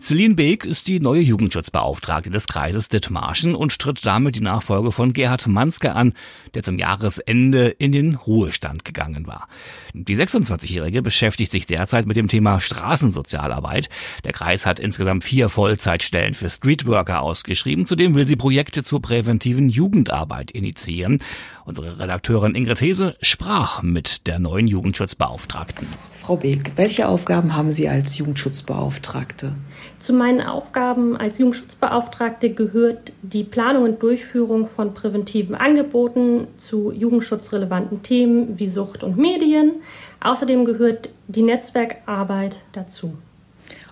Celine 0.00 0.36
Beek 0.36 0.64
ist 0.64 0.86
die 0.86 1.00
neue 1.00 1.20
Jugendschutzbeauftragte 1.20 2.30
des 2.30 2.46
Kreises 2.46 2.88
Dithmarschen 2.88 3.56
und 3.56 3.78
tritt 3.80 4.06
damit 4.06 4.36
die 4.36 4.40
Nachfolge 4.40 4.92
von 4.92 5.12
Gerhard 5.12 5.48
Manske 5.48 5.92
an, 5.92 6.14
der 6.54 6.62
zum 6.62 6.78
Jahresende 6.78 7.68
in 7.68 7.90
den 7.90 8.14
Ruhestand 8.14 8.84
gegangen 8.84 9.26
war. 9.26 9.48
Die 9.94 10.16
26-Jährige 10.16 11.02
beschäftigt 11.02 11.50
sich 11.50 11.66
derzeit 11.66 12.06
mit 12.06 12.16
dem 12.16 12.28
Thema 12.28 12.60
Straßensozialarbeit. 12.60 13.88
Der 14.24 14.32
Kreis 14.32 14.66
hat 14.66 14.78
insgesamt 14.78 15.24
vier 15.24 15.48
Vollzeitstellen 15.48 16.34
für 16.34 16.48
Streetworker 16.48 17.20
ausgeschrieben. 17.20 17.86
Zudem 17.86 18.14
will 18.14 18.24
sie 18.24 18.36
Projekte 18.36 18.84
zur 18.84 19.02
präventiven 19.02 19.68
Jugendarbeit 19.68 20.52
initiieren. 20.52 21.18
Unsere 21.64 21.98
Redakteurin 21.98 22.54
Ingrid 22.54 22.80
Hese 22.80 23.16
sprach 23.20 23.82
mit 23.82 24.28
der 24.28 24.38
neuen 24.38 24.68
Jugendschutzbeauftragten. 24.68 25.88
Frau 26.16 26.36
Beek, 26.36 26.72
welche 26.76 27.08
Aufgaben 27.08 27.56
haben 27.56 27.72
Sie 27.72 27.88
als 27.88 28.16
Jugendschutzbeauftragte? 28.16 29.54
Zu 30.00 30.12
meinen 30.12 30.40
Aufgaben 30.40 31.16
als 31.16 31.38
Jugendschutzbeauftragte 31.38 32.50
gehört 32.50 33.12
die 33.22 33.42
Planung 33.42 33.82
und 33.82 34.02
Durchführung 34.02 34.66
von 34.66 34.94
präventiven 34.94 35.56
Angeboten 35.56 36.46
zu 36.58 36.92
jugendschutzrelevanten 36.92 38.02
Themen 38.02 38.58
wie 38.58 38.68
Sucht 38.68 39.02
und 39.02 39.16
Medien. 39.16 39.72
Außerdem 40.20 40.64
gehört 40.64 41.10
die 41.26 41.42
Netzwerkarbeit 41.42 42.56
dazu. 42.72 43.14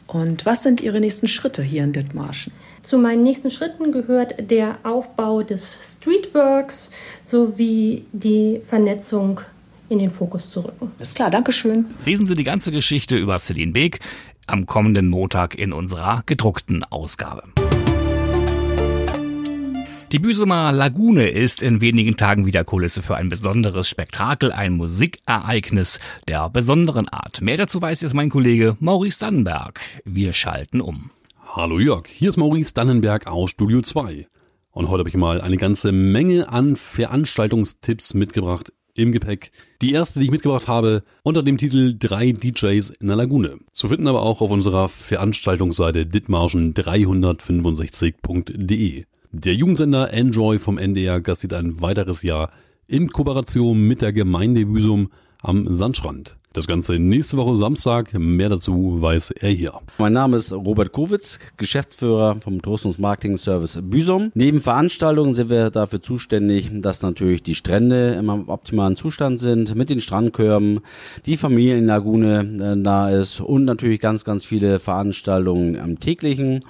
Und 0.07 0.47
was 0.47 0.63
sind 0.63 0.81
Ihre 0.81 1.01
nächsten 1.01 1.27
Schritte 1.27 1.63
hier 1.63 1.83
in 1.83 1.93
Dithmarschen? 1.93 2.53
Zu 2.83 2.99
meinen 2.99 3.25
nächsten 3.25 3.51
Schritten 3.51 3.91
gehört 3.91 4.51
der 4.51 4.79
Aufbau 4.85 5.43
des 5.43 5.77
Streetworks 5.83 6.93
sowie 7.25 8.05
die 8.13 8.61
Vernetzung 8.65 9.41
in 9.89 9.99
den 9.99 10.11
Fokus 10.11 10.51
zu 10.51 10.61
rücken. 10.61 10.93
Ist 11.01 11.17
klar, 11.17 11.31
Dankeschön. 11.31 11.87
Lesen 12.05 12.27
Sie 12.27 12.37
die 12.37 12.45
ganze 12.45 12.71
Geschichte 12.71 13.17
über 13.17 13.39
Celine 13.39 13.73
Beek 13.73 14.01
am 14.47 14.67
kommenden 14.67 15.09
Montag 15.09 15.55
in 15.55 15.73
unserer 15.73 16.23
gedruckten 16.27 16.85
Ausgabe. 16.85 17.43
Die 20.13 20.21
Büsumer 20.21 20.71
Lagune 20.71 21.29
ist 21.29 21.63
in 21.63 21.81
wenigen 21.81 22.17
Tagen 22.17 22.47
wieder 22.47 22.63
Kulisse 22.63 23.03
für 23.03 23.17
ein 23.17 23.29
besonderes 23.29 23.89
Spektakel, 23.89 24.53
ein 24.53 24.75
Musikereignis 24.75 26.01
der 26.29 26.49
besonderen 26.49 27.09
Art. 27.09 27.41
Mehr 27.41 27.57
dazu 27.57 27.83
weiß 27.83 28.03
jetzt 28.03 28.15
mein 28.15 28.31
Kollege 28.31 28.77
Maurice 28.79 29.19
Dannenberg. 29.19 29.81
Wir 30.05 30.33
schalten 30.33 30.81
um. 30.81 31.11
Hallo 31.45 31.81
Jörg, 31.81 32.07
hier 32.07 32.29
ist 32.29 32.37
Maurice 32.37 32.73
Dannenberg 32.73 33.27
aus 33.27 33.51
Studio 33.51 33.83
2. 33.83 34.29
Und 34.71 34.89
heute 34.89 35.01
habe 35.01 35.09
ich 35.09 35.17
mal 35.17 35.41
eine 35.41 35.57
ganze 35.57 35.91
Menge 35.91 36.49
an 36.49 36.77
Veranstaltungstipps 36.77 38.15
mitgebracht 38.15 38.73
im 38.97 39.13
Gepäck. 39.13 39.53
Die 39.83 39.93
erste, 39.93 40.19
die 40.19 40.25
ich 40.27 40.31
mitgebracht 40.31 40.69
habe, 40.69 41.03
unter 41.23 41.43
dem 41.43 41.59
Titel 41.59 41.95
drei 41.99 42.33
DJs 42.33 42.93
in 43.01 43.09
der 43.09 43.17
Lagune. 43.17 43.59
Zu 43.73 43.89
finden 43.89 44.09
aber 44.09 44.23
auch 44.23 44.41
auf 44.41 44.51
unserer 44.51 44.89
Veranstaltungsseite 44.89 46.05
ditmarschen365.de. 46.05 49.05
Der 49.33 49.55
Jugendsender 49.55 50.13
Enjoy 50.13 50.59
vom 50.59 50.79
NDR 50.79 51.21
gastiert 51.21 51.53
ein 51.53 51.81
weiteres 51.81 52.23
Jahr 52.23 52.51
in 52.87 53.11
Kooperation 53.11 53.81
mit 53.81 54.01
der 54.01 54.13
Gemeinde 54.13 54.65
Büsum 54.67 55.11
am 55.43 55.75
Sandstrand. 55.75 56.37
Das 56.57 56.67
Ganze 56.67 56.95
nächste 56.95 57.37
Woche 57.37 57.55
Samstag. 57.55 58.15
Mehr 58.19 58.49
dazu 58.49 58.97
weiß 59.03 59.33
er 59.33 59.51
hier. 59.51 59.75
Mein 59.99 60.15
Name 60.15 60.39
ist 60.39 60.55
Robert 60.55 60.91
Kowitz, 60.91 61.39
Geschäftsführer 61.59 62.39
vom 62.41 62.63
Tourismus 62.63 62.97
Marketing 62.99 63.37
Service 63.37 63.79
Büsum. 63.83 64.33
Neben 64.33 64.61
Veranstaltungen 64.61 65.35
sind 65.35 65.51
wir 65.51 65.69
dafür 65.69 66.01
zuständig, 66.01 66.71
dass 66.73 67.03
natürlich 67.03 67.43
die 67.43 67.55
Strände 67.55 68.15
im 68.15 68.49
optimalen 68.49 68.97
Zustand 68.97 69.39
sind, 69.39 69.75
mit 69.75 69.91
den 69.91 70.01
Strandkörben, 70.01 70.81
die 71.27 71.37
Familienlagune 71.37 72.79
äh, 72.79 72.83
da 72.83 73.11
ist 73.11 73.41
und 73.41 73.65
natürlich 73.65 74.01
ganz, 74.01 74.25
ganz 74.25 74.47
viele 74.47 74.79
Veranstaltungen 74.79 75.79
am 75.79 76.01
täglichen 76.01 76.65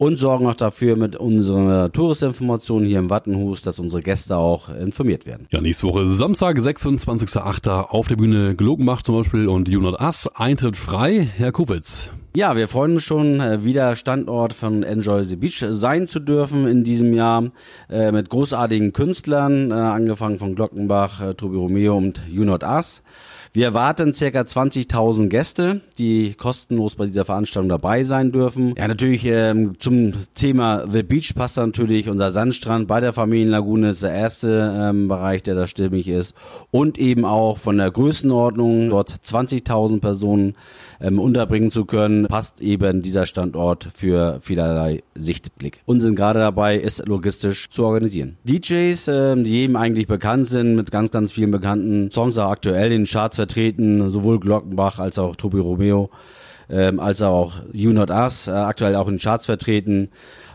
und 0.00 0.18
sorgen 0.18 0.46
auch 0.46 0.54
dafür 0.54 0.96
mit 0.96 1.14
unserer 1.14 1.92
Touristinformation 1.92 2.84
hier 2.84 2.98
im 2.98 3.10
Wattenhus, 3.10 3.60
dass 3.60 3.78
unsere 3.78 4.00
Gäste 4.00 4.38
auch 4.38 4.70
informiert 4.70 5.26
werden. 5.26 5.46
Ja, 5.50 5.60
nächste 5.60 5.86
Woche 5.86 6.08
Samstag, 6.08 6.56
26.08. 6.56 7.68
auf 7.68 8.08
der 8.08 8.16
Bühne 8.16 8.56
Glogenbach 8.56 9.02
zum 9.02 9.16
Beispiel 9.16 9.46
und 9.46 9.68
Junot 9.68 10.00
Ass. 10.00 10.26
Eintritt 10.34 10.78
frei. 10.78 11.28
Herr 11.36 11.52
Kowitz. 11.52 12.10
Ja, 12.32 12.54
wir 12.54 12.68
freuen 12.68 12.92
uns 12.92 13.02
schon, 13.02 13.40
äh, 13.40 13.64
wieder 13.64 13.96
Standort 13.96 14.52
von 14.52 14.84
Enjoy 14.84 15.24
the 15.24 15.34
Beach 15.34 15.64
sein 15.70 16.06
zu 16.06 16.20
dürfen 16.20 16.68
in 16.68 16.84
diesem 16.84 17.12
Jahr 17.12 17.50
äh, 17.90 18.12
mit 18.12 18.30
großartigen 18.30 18.92
Künstlern, 18.92 19.72
äh, 19.72 19.74
angefangen 19.74 20.38
von 20.38 20.54
Glockenbach, 20.54 21.34
Tobi 21.34 21.56
Romeo 21.56 21.96
und 21.96 22.22
Junot 22.28 22.62
Ass. 22.62 23.02
Wir 23.52 23.64
erwarten 23.64 24.14
circa 24.14 24.42
20.000 24.42 25.28
Gäste, 25.28 25.80
die 25.98 26.34
kostenlos 26.34 26.94
bei 26.94 27.06
dieser 27.06 27.24
Veranstaltung 27.24 27.68
dabei 27.68 28.04
sein 28.04 28.30
dürfen. 28.30 28.76
Ja, 28.78 28.86
natürlich 28.86 29.24
ähm, 29.26 29.74
zum 29.80 30.12
Thema 30.34 30.86
The 30.88 31.02
Beach 31.02 31.34
passt 31.34 31.56
natürlich 31.56 32.08
unser 32.08 32.30
Sandstrand 32.30 32.86
bei 32.86 33.00
der 33.00 33.12
Familienlagune 33.12 33.88
ist 33.88 34.04
der 34.04 34.12
erste 34.12 34.72
ähm, 34.78 35.08
Bereich, 35.08 35.42
der 35.42 35.56
da 35.56 35.66
stimmig 35.66 36.06
ist. 36.06 36.36
Und 36.70 36.96
eben 36.96 37.24
auch 37.24 37.58
von 37.58 37.76
der 37.76 37.90
Größenordnung, 37.90 38.90
dort 38.90 39.14
20.000 39.14 40.00
Personen 40.00 40.54
ähm, 41.00 41.18
unterbringen 41.18 41.72
zu 41.72 41.86
können, 41.86 42.19
passt 42.28 42.60
eben 42.60 43.02
dieser 43.02 43.26
Standort 43.26 43.88
für 43.94 44.38
vielerlei 44.40 45.02
Sichtblick. 45.14 45.80
Und 45.86 46.00
sind 46.00 46.16
gerade 46.16 46.40
dabei, 46.40 46.80
es 46.80 46.98
logistisch 47.04 47.70
zu 47.70 47.84
organisieren. 47.84 48.36
DJs, 48.44 49.08
äh, 49.08 49.36
die 49.36 49.50
jedem 49.50 49.76
eigentlich 49.76 50.06
bekannt 50.06 50.46
sind, 50.46 50.74
mit 50.76 50.90
ganz, 50.90 51.10
ganz 51.10 51.32
vielen 51.32 51.50
bekannten 51.50 52.10
Songs 52.10 52.38
auch 52.38 52.50
aktuell 52.50 52.92
in 52.92 53.02
den 53.02 53.06
Charts 53.06 53.36
vertreten, 53.36 54.08
sowohl 54.08 54.40
Glockenbach 54.40 54.98
als 54.98 55.18
auch 55.18 55.36
Tobi 55.36 55.60
Romeo, 55.60 56.10
ähm, 56.68 57.00
als 57.00 57.22
auch 57.22 57.54
You 57.72 57.92
Not 57.92 58.10
Us, 58.10 58.48
äh, 58.48 58.52
aktuell 58.52 58.94
auch 58.96 59.08
in 59.08 59.14
den 59.14 59.20
Charts 59.20 59.46
vertreten. 59.46 60.10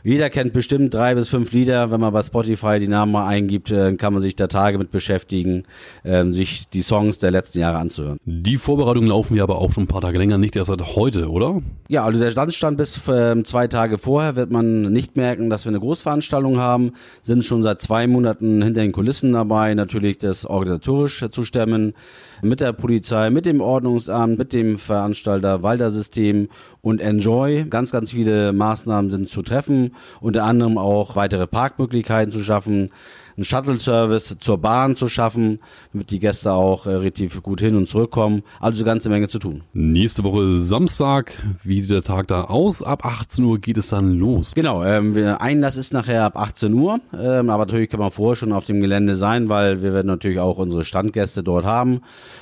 Jeder 0.06 0.30
kennt 0.30 0.54
bestimmt 0.54 0.94
drei 0.94 1.16
bis 1.16 1.30
fünf 1.30 1.52
Lieder. 1.52 1.90
Wenn 1.90 2.00
man 2.00 2.14
bei 2.14 2.22
Spotify 2.22 2.78
die 2.78 2.88
Namen 2.88 3.12
mal 3.12 3.26
eingibt, 3.26 3.72
äh, 3.72 3.96
kann 3.96 4.14
man 4.14 4.22
sich 4.22 4.36
da 4.36 4.46
Tage 4.46 4.78
mit 4.78 4.92
beschäftigen, 4.92 5.64
ähm, 6.04 6.32
sich 6.32 6.70
die 6.70 6.84
Songs 6.84 7.18
der 7.18 7.32
letzten 7.32 7.58
Jahre 7.58 7.80
anzuhören. 7.80 8.20
Die 8.24 8.58
Vorbereitungen 8.58 9.10
laufen 9.10 9.36
ja 9.36 9.42
aber 9.42 9.58
auch 9.58 9.74
schon 9.74 9.86
ein 9.86 9.88
paar 9.88 10.02
Tage 10.02 10.20
länger, 10.20 10.38
nicht 10.38 10.56
erst 10.56 10.68
seit 10.68 10.96
heute, 10.96 11.32
oder? 11.32 11.64
Ja, 11.88 12.06
also 12.06 12.20
der 12.20 12.30
Standstand 12.30 12.78
bis 12.78 13.08
äh, 13.08 13.42
zwei 13.46 13.68
Tage 13.68 13.98
vorher 13.98 14.36
wird 14.36 14.52
man 14.52 14.84
nicht 14.94 15.18
merken, 15.18 15.50
dass 15.50 15.66
wir 15.66 15.70
eine 15.72 15.80
Großveranstaltung 15.80 16.60
haben. 16.60 16.92
Sind 17.24 17.44
schon 17.44 17.64
seit 17.64 17.82
zwei 17.82 18.06
Monaten 18.06 18.62
hinter 18.62 18.82
den 18.82 18.92
Kulissen 18.92 19.34
dabei, 19.34 19.74
natürlich 19.74 20.20
das 20.20 20.46
organisatorisch 20.46 21.26
zu 21.32 21.44
stemmen 21.44 21.96
mit 22.42 22.60
der 22.60 22.74
Polizei, 22.74 23.30
mit 23.30 23.46
dem 23.46 23.62
Ordnungsamt, 23.62 24.38
mit 24.38 24.54
dem 24.54 24.78
Veranstalter, 24.78 25.64
Waldersystem 25.64 26.50
und 26.82 27.02
Enjoy. 27.02 27.66
Ganz, 27.70 27.92
ganz 27.92 28.12
viele 28.12 28.54
Maßnahmen 28.54 29.12
sind 29.12 29.28
zu 29.28 29.42
treffen, 29.42 29.96
unter 30.22 30.44
anderem 30.44 30.78
auch 30.78 31.16
weitere 31.16 31.48
Parkmöglichkeiten 31.48 32.32
zu 32.32 32.40
schaffen, 32.40 32.90
einen 33.38 33.46
Shuttle-Service 33.46 34.38
zur 34.40 34.58
Bahn 34.58 34.96
zu 34.96 35.08
schaffen, 35.08 35.60
damit 35.92 36.12
die 36.12 36.20
Gäste 36.20 36.54
auch 36.54 36.86
äh, 36.86 36.92
relativ 36.92 37.42
gut 37.44 37.60
hin 37.60 37.76
und 37.76 37.88
zurückkommen. 37.88 38.44
Also 38.60 38.80
eine 38.80 38.86
ganze 38.86 39.10
Menge 39.10 39.28
zu 39.28 39.40
tun. 39.40 39.64
Nächste 39.74 40.24
Woche 40.24 40.60
Samstag, 40.60 41.44
wie 41.64 41.82
sieht 41.82 41.92
der 41.92 42.02
Tag 42.02 42.28
da 42.28 42.46
aus? 42.46 42.82
Ab 42.82 43.06
18 43.06 43.44
Uhr 43.44 43.60
geht 43.60 43.78
es 43.78 43.90
dann 43.90 44.12
los. 44.14 44.54
Genau, 44.56 44.84
ähm, 44.84 45.16
Einlass 45.40 45.76
ist 45.76 45.94
nachher 45.94 46.24
ab 46.24 46.38
18 46.38 46.74
Uhr, 46.74 47.00
ähm, 47.14 47.50
aber 47.50 47.66
natürlich 47.66 47.90
kann 47.90 48.00
man 48.00 48.12
vorher 48.12 48.36
schon 48.36 48.54
auf 48.54 48.66
dem 48.66 48.80
Gelände 48.80 49.16
sein, 49.16 49.50
weil 49.50 49.82
wir 49.82 49.94
werden 49.94 50.08
natürlich 50.08 50.40
auch 50.40 50.58
unsere 50.58 50.86
Standgäste 50.86 51.44
dort 51.44 51.66
haben, 51.66 52.02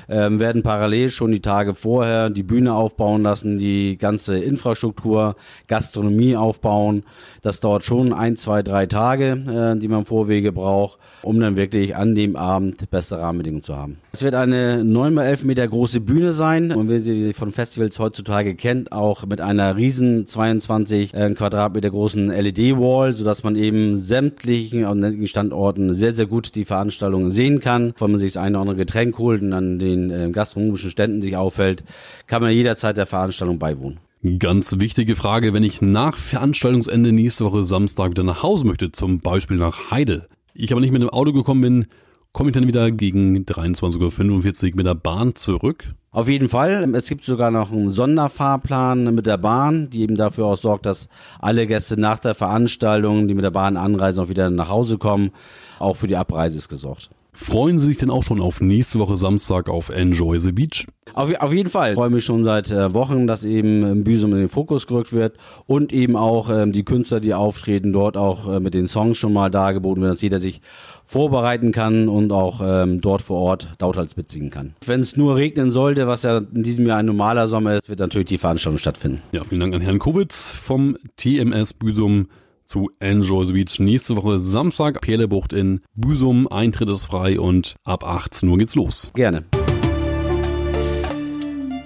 ähm, 0.09 0.39
werden 0.39 0.61
parallel 0.61 1.09
schon 1.09 1.31
die 1.31 1.41
Tage 1.41 1.73
vorher 1.73 2.29
die 2.29 2.43
Bühne 2.43 2.73
aufbauen 2.73 3.23
lassen, 3.23 3.57
die 3.57 3.97
ganze 3.97 4.37
Infrastruktur, 4.37 5.35
Gastronomie 5.67 6.35
aufbauen. 6.35 7.03
Das 7.41 7.59
dauert 7.59 7.83
schon 7.83 8.13
ein, 8.13 8.35
zwei, 8.35 8.61
drei 8.61 8.85
Tage, 8.85 9.73
äh, 9.75 9.79
die 9.79 9.87
man 9.87 10.05
Vorwege 10.05 10.51
braucht 10.51 10.82
auch, 10.83 10.97
um 11.21 11.39
dann 11.39 11.55
wirklich 11.55 11.95
an 11.95 12.15
dem 12.15 12.35
Abend 12.35 12.89
beste 12.89 13.17
Rahmenbedingungen 13.17 13.63
zu 13.63 13.75
haben. 13.75 13.97
Es 14.11 14.21
wird 14.23 14.35
eine 14.35 14.83
9 14.83 15.13
mal 15.13 15.25
11 15.25 15.45
Meter 15.45 15.67
große 15.67 16.01
Bühne 16.01 16.33
sein 16.33 16.71
und 16.71 16.89
wie 16.89 16.99
sie 16.99 17.33
von 17.33 17.51
Festivals 17.51 17.97
heutzutage 17.99 18.55
kennt, 18.55 18.91
auch 18.91 19.25
mit 19.25 19.41
einer 19.41 19.77
riesen 19.77 20.27
22 20.27 21.13
äh, 21.13 21.33
Quadratmeter 21.33 21.89
großen 21.89 22.27
LED-Wall, 22.27 23.13
sodass 23.13 23.43
man 23.43 23.55
eben 23.55 23.95
sämtlichen 23.95 24.85
an 24.85 25.25
Standorten 25.25 25.93
sehr, 25.93 26.11
sehr 26.11 26.25
gut 26.25 26.55
die 26.55 26.65
Veranstaltungen 26.65 27.31
sehen 27.31 27.59
kann. 27.59 27.93
Wenn 27.97 28.11
man 28.11 28.19
sich 28.19 28.33
das 28.33 28.43
eine 28.43 28.57
oder 28.57 28.61
andere 28.61 28.77
Getränk 28.77 29.17
holt 29.17 29.41
und 29.41 29.53
an 29.53 29.79
den 29.79 30.09
äh, 30.11 30.29
gastronomischen 30.31 30.89
Ständen 30.89 31.21
sich 31.21 31.37
auffällt, 31.37 31.83
kann 32.27 32.41
man 32.41 32.51
jederzeit 32.51 32.97
der 32.97 33.05
Veranstaltung 33.05 33.59
beiwohnen. 33.59 33.99
Ganz 34.39 34.79
wichtige 34.79 35.17
Frage, 35.17 35.53
wenn 35.53 35.65
ich 35.65 35.81
nach 35.81 36.17
Veranstaltungsende 36.17 37.11
nächste 37.11 37.43
Woche 37.43 37.65
Samstag 37.65 38.11
wieder 38.11 38.23
nach 38.23 38.41
Hause 38.41 38.65
möchte, 38.65 38.89
zum 38.89 39.19
Beispiel 39.19 39.57
nach 39.57 39.91
Heide 39.91 40.29
ich 40.53 40.71
aber 40.71 40.81
nicht 40.81 40.91
mit 40.91 41.01
dem 41.01 41.09
Auto 41.09 41.33
gekommen 41.33 41.61
bin, 41.61 41.85
komme 42.31 42.49
ich 42.49 42.53
dann 42.53 42.67
wieder 42.67 42.91
gegen 42.91 43.37
23.45 43.37 44.71
Uhr 44.71 44.75
mit 44.75 44.85
der 44.85 44.95
Bahn 44.95 45.35
zurück? 45.35 45.93
Auf 46.11 46.29
jeden 46.29 46.49
Fall. 46.49 46.93
Es 46.95 47.07
gibt 47.07 47.23
sogar 47.23 47.49
noch 47.49 47.71
einen 47.71 47.89
Sonderfahrplan 47.89 49.15
mit 49.15 49.25
der 49.25 49.37
Bahn, 49.37 49.89
die 49.89 50.01
eben 50.01 50.15
dafür 50.15 50.45
auch 50.45 50.57
sorgt, 50.57 50.85
dass 50.85 51.09
alle 51.39 51.65
Gäste 51.65 51.99
nach 51.99 52.19
der 52.19 52.35
Veranstaltung, 52.35 53.27
die 53.27 53.33
mit 53.33 53.43
der 53.43 53.51
Bahn 53.51 53.77
anreisen, 53.77 54.23
auch 54.23 54.29
wieder 54.29 54.49
nach 54.49 54.69
Hause 54.69 54.97
kommen. 54.97 55.31
Auch 55.79 55.95
für 55.95 56.07
die 56.07 56.15
Abreise 56.15 56.57
ist 56.57 56.69
gesorgt. 56.69 57.09
Freuen 57.35 57.79
Sie 57.79 57.87
sich 57.87 57.97
denn 57.97 58.11
auch 58.11 58.21
schon 58.21 58.39
auf 58.39 58.61
nächste 58.61 58.99
Woche 58.99 59.17
Samstag 59.17 59.67
auf 59.67 59.89
Enjoy 59.89 60.39
the 60.39 60.51
Beach? 60.51 60.85
Auf, 61.13 61.33
auf 61.33 61.51
jeden 61.51 61.69
Fall. 61.69 61.91
Ich 61.91 61.95
freue 61.95 62.11
mich 62.11 62.23
schon 62.23 62.43
seit 62.43 62.71
äh, 62.71 62.93
Wochen, 62.93 63.25
dass 63.25 63.43
eben 63.43 64.03
Büsum 64.03 64.31
in 64.33 64.37
den 64.37 64.49
Fokus 64.49 64.85
gerückt 64.85 65.13
wird 65.13 65.37
und 65.65 65.91
eben 65.91 66.15
auch 66.15 66.49
ähm, 66.51 66.71
die 66.71 66.83
Künstler, 66.83 67.19
die 67.19 67.33
auftreten, 67.33 67.91
dort 67.91 68.17
auch 68.17 68.47
äh, 68.47 68.59
mit 68.59 68.75
den 68.75 68.87
Songs 68.87 69.17
schon 69.17 69.33
mal 69.33 69.49
dargeboten 69.49 70.01
wird, 70.03 70.13
dass 70.13 70.21
jeder 70.21 70.39
sich 70.39 70.61
vorbereiten 71.05 71.71
kann 71.71 72.07
und 72.07 72.31
auch 72.31 72.61
ähm, 72.63 73.01
dort 73.01 73.23
vor 73.23 73.39
Ort 73.39 73.75
lauthals 73.79 74.15
mitsingen 74.15 74.51
kann. 74.51 74.75
Wenn 74.85 74.99
es 74.99 75.17
nur 75.17 75.35
regnen 75.35 75.71
sollte, 75.71 76.07
was 76.07 76.23
ja 76.23 76.37
in 76.37 76.63
diesem 76.63 76.85
Jahr 76.85 76.99
ein 76.99 77.05
normaler 77.05 77.47
Sommer 77.47 77.75
ist, 77.75 77.89
wird 77.89 77.99
natürlich 77.99 78.27
die 78.27 78.37
Veranstaltung 78.37 78.77
stattfinden. 78.77 79.21
Ja, 79.31 79.43
vielen 79.43 79.61
Dank 79.61 79.73
an 79.73 79.81
Herrn 79.81 79.99
Kowitz 79.99 80.49
vom 80.49 80.97
TMS 81.17 81.73
Büsum 81.73 82.27
zu 82.65 82.91
Enjoy 82.99 83.45
the 83.45 83.53
Beach. 83.53 83.79
Nächste 83.79 84.17
Woche 84.17 84.39
Samstag, 84.39 85.01
Perlebucht 85.01 85.53
in 85.53 85.81
Büsum. 85.95 86.47
Eintritt 86.47 86.89
ist 86.89 87.05
frei 87.05 87.39
und 87.39 87.75
ab 87.83 88.03
18 88.03 88.49
Uhr 88.49 88.57
geht's 88.57 88.75
los. 88.75 89.11
Gerne. 89.15 89.45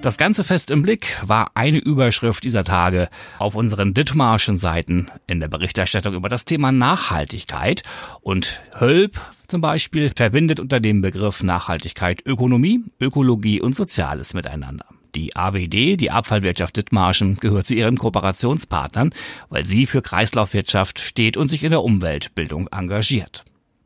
Das 0.01 0.17
ganze 0.17 0.43
Fest 0.43 0.72
im 0.72 0.84
Blick 0.84 1.17
war 1.22 1.51
eine 1.55 1.79
Überschrift 1.79 2.43
dieser 2.43 2.63
Tage 2.63 3.10
auf 3.39 3.55
unseren 3.55 3.93
Dithmarschen 3.93 4.55
Seiten 4.55 5.07
in 5.25 5.39
der 5.39 5.48
Berichterstattung 5.48 6.13
über 6.13 6.29
das 6.29 6.46
Thema 6.46 6.72
Nachhaltigkeit. 6.72 7.84
Und 8.22 8.62
Hölp 8.79 9.19
zum 9.48 9.60
Beispiel 9.60 10.12
verbindet 10.15 10.60
unter 10.60 10.79
dem 10.79 11.01
Begriff 11.01 11.43
Nachhaltigkeit 11.43 12.25
Ökonomie, 12.25 12.86
Ökologie 13.01 13.60
und 13.60 13.75
Soziales 13.75 14.34
miteinander. 14.34 14.86
Die 15.17 15.36
AWD, 15.36 15.97
die 15.97 16.12
Abfallwirtschaft 16.12 16.77
Dithmarschen, 16.77 17.38
gehört 17.38 17.65
zu 17.65 17.74
ihren 17.74 17.97
Kooperationspartnern, 17.97 19.15
weil 19.50 19.63
sie 19.63 19.88
für 19.88 20.03
Kreislaufwirtschaft 20.03 21.00
steht 21.00 21.38
und 21.38 21.50
sich 21.50 21.63
in 21.63 21.71
der 21.71 21.83
Umweltbildung 21.83 22.67
engagiert. 22.67 23.43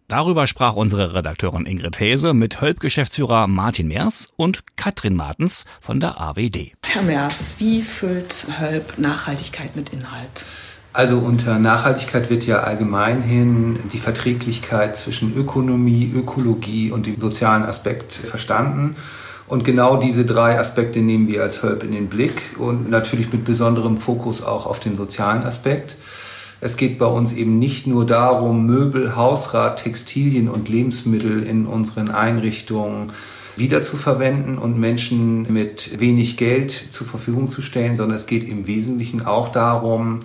Darüber 0.09 0.45
sprach 0.45 0.75
unsere 0.75 1.13
Redakteurin 1.13 1.65
Ingrid 1.65 2.01
Häse 2.01 2.33
mit 2.33 2.59
Hölp-Geschäftsführer 2.59 3.47
Martin 3.47 3.87
Meers 3.87 4.27
und 4.35 4.75
Katrin 4.75 5.15
Martens 5.15 5.63
von 5.79 6.01
der 6.01 6.19
AWD. 6.19 6.73
Herr 6.85 7.03
Meers, 7.03 7.55
wie 7.59 7.81
füllt 7.81 8.47
Hölp 8.59 8.97
Nachhaltigkeit 8.97 9.77
mit 9.77 9.93
Inhalt? 9.93 10.45
Also 10.91 11.19
unter 11.19 11.59
Nachhaltigkeit 11.59 12.29
wird 12.29 12.45
ja 12.45 12.59
allgemein 12.59 13.21
hin 13.21 13.79
die 13.93 13.99
Verträglichkeit 13.99 14.97
zwischen 14.97 15.33
Ökonomie, 15.33 16.11
Ökologie 16.13 16.91
und 16.91 17.05
dem 17.05 17.15
sozialen 17.15 17.63
Aspekt 17.63 18.11
verstanden. 18.11 18.97
Und 19.51 19.65
genau 19.65 19.97
diese 19.97 20.23
drei 20.23 20.57
Aspekte 20.57 20.99
nehmen 20.99 21.27
wir 21.27 21.43
als 21.43 21.61
Hölp 21.61 21.83
in 21.83 21.91
den 21.91 22.07
Blick 22.07 22.41
und 22.57 22.89
natürlich 22.89 23.33
mit 23.33 23.43
besonderem 23.43 23.97
Fokus 23.97 24.41
auch 24.41 24.65
auf 24.65 24.79
den 24.79 24.95
sozialen 24.95 25.43
Aspekt. 25.43 25.97
Es 26.61 26.77
geht 26.77 26.97
bei 26.97 27.05
uns 27.05 27.33
eben 27.33 27.59
nicht 27.59 27.85
nur 27.85 28.05
darum, 28.05 28.65
Möbel, 28.65 29.17
Hausrat, 29.17 29.83
Textilien 29.83 30.47
und 30.47 30.69
Lebensmittel 30.69 31.43
in 31.43 31.65
unseren 31.65 32.11
Einrichtungen 32.11 33.11
wiederzuverwenden 33.57 34.57
und 34.57 34.79
Menschen 34.79 35.51
mit 35.51 35.99
wenig 35.99 36.37
Geld 36.37 36.71
zur 36.71 37.05
Verfügung 37.05 37.51
zu 37.51 37.61
stellen, 37.61 37.97
sondern 37.97 38.15
es 38.15 38.27
geht 38.27 38.47
im 38.47 38.67
Wesentlichen 38.67 39.25
auch 39.25 39.49
darum, 39.49 40.19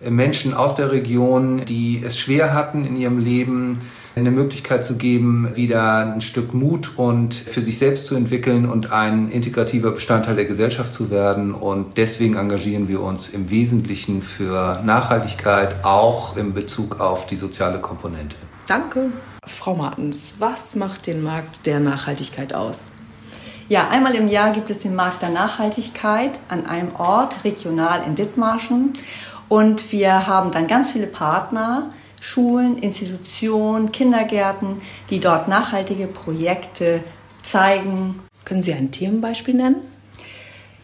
Menschen 0.00 0.54
aus 0.54 0.76
der 0.76 0.92
Region, 0.92 1.66
die 1.66 2.02
es 2.02 2.18
schwer 2.18 2.54
hatten 2.54 2.86
in 2.86 2.96
ihrem 2.96 3.18
Leben, 3.18 3.76
eine 4.14 4.30
Möglichkeit 4.30 4.84
zu 4.84 4.96
geben, 4.96 5.54
wieder 5.54 6.14
ein 6.14 6.20
Stück 6.20 6.52
Mut 6.52 6.92
und 6.96 7.34
für 7.34 7.62
sich 7.62 7.78
selbst 7.78 8.06
zu 8.06 8.14
entwickeln 8.14 8.68
und 8.68 8.92
ein 8.92 9.30
integrativer 9.30 9.90
Bestandteil 9.90 10.36
der 10.36 10.44
Gesellschaft 10.44 10.92
zu 10.92 11.10
werden. 11.10 11.54
Und 11.54 11.96
deswegen 11.96 12.36
engagieren 12.36 12.88
wir 12.88 13.00
uns 13.00 13.30
im 13.30 13.50
Wesentlichen 13.50 14.22
für 14.22 14.80
Nachhaltigkeit, 14.84 15.84
auch 15.84 16.36
in 16.36 16.52
Bezug 16.52 17.00
auf 17.00 17.26
die 17.26 17.36
soziale 17.36 17.80
Komponente. 17.80 18.36
Danke. 18.66 19.10
Frau 19.46 19.74
Martens, 19.74 20.36
was 20.38 20.76
macht 20.76 21.06
den 21.06 21.22
Markt 21.22 21.66
der 21.66 21.80
Nachhaltigkeit 21.80 22.54
aus? 22.54 22.90
Ja, 23.68 23.88
einmal 23.88 24.14
im 24.14 24.28
Jahr 24.28 24.52
gibt 24.52 24.70
es 24.70 24.80
den 24.80 24.94
Markt 24.94 25.22
der 25.22 25.30
Nachhaltigkeit 25.30 26.38
an 26.48 26.66
einem 26.66 26.94
Ort, 26.96 27.44
regional 27.44 28.02
in 28.06 28.14
Dithmarschen. 28.14 28.92
Und 29.48 29.92
wir 29.92 30.26
haben 30.26 30.50
dann 30.50 30.66
ganz 30.66 30.92
viele 30.92 31.06
Partner, 31.06 31.90
Schulen, 32.22 32.78
Institutionen, 32.78 33.90
Kindergärten, 33.90 34.80
die 35.10 35.18
dort 35.18 35.48
nachhaltige 35.48 36.06
Projekte 36.06 37.00
zeigen. 37.42 38.22
Können 38.44 38.62
Sie 38.62 38.72
ein 38.72 38.92
Themenbeispiel 38.92 39.54
nennen? 39.54 39.76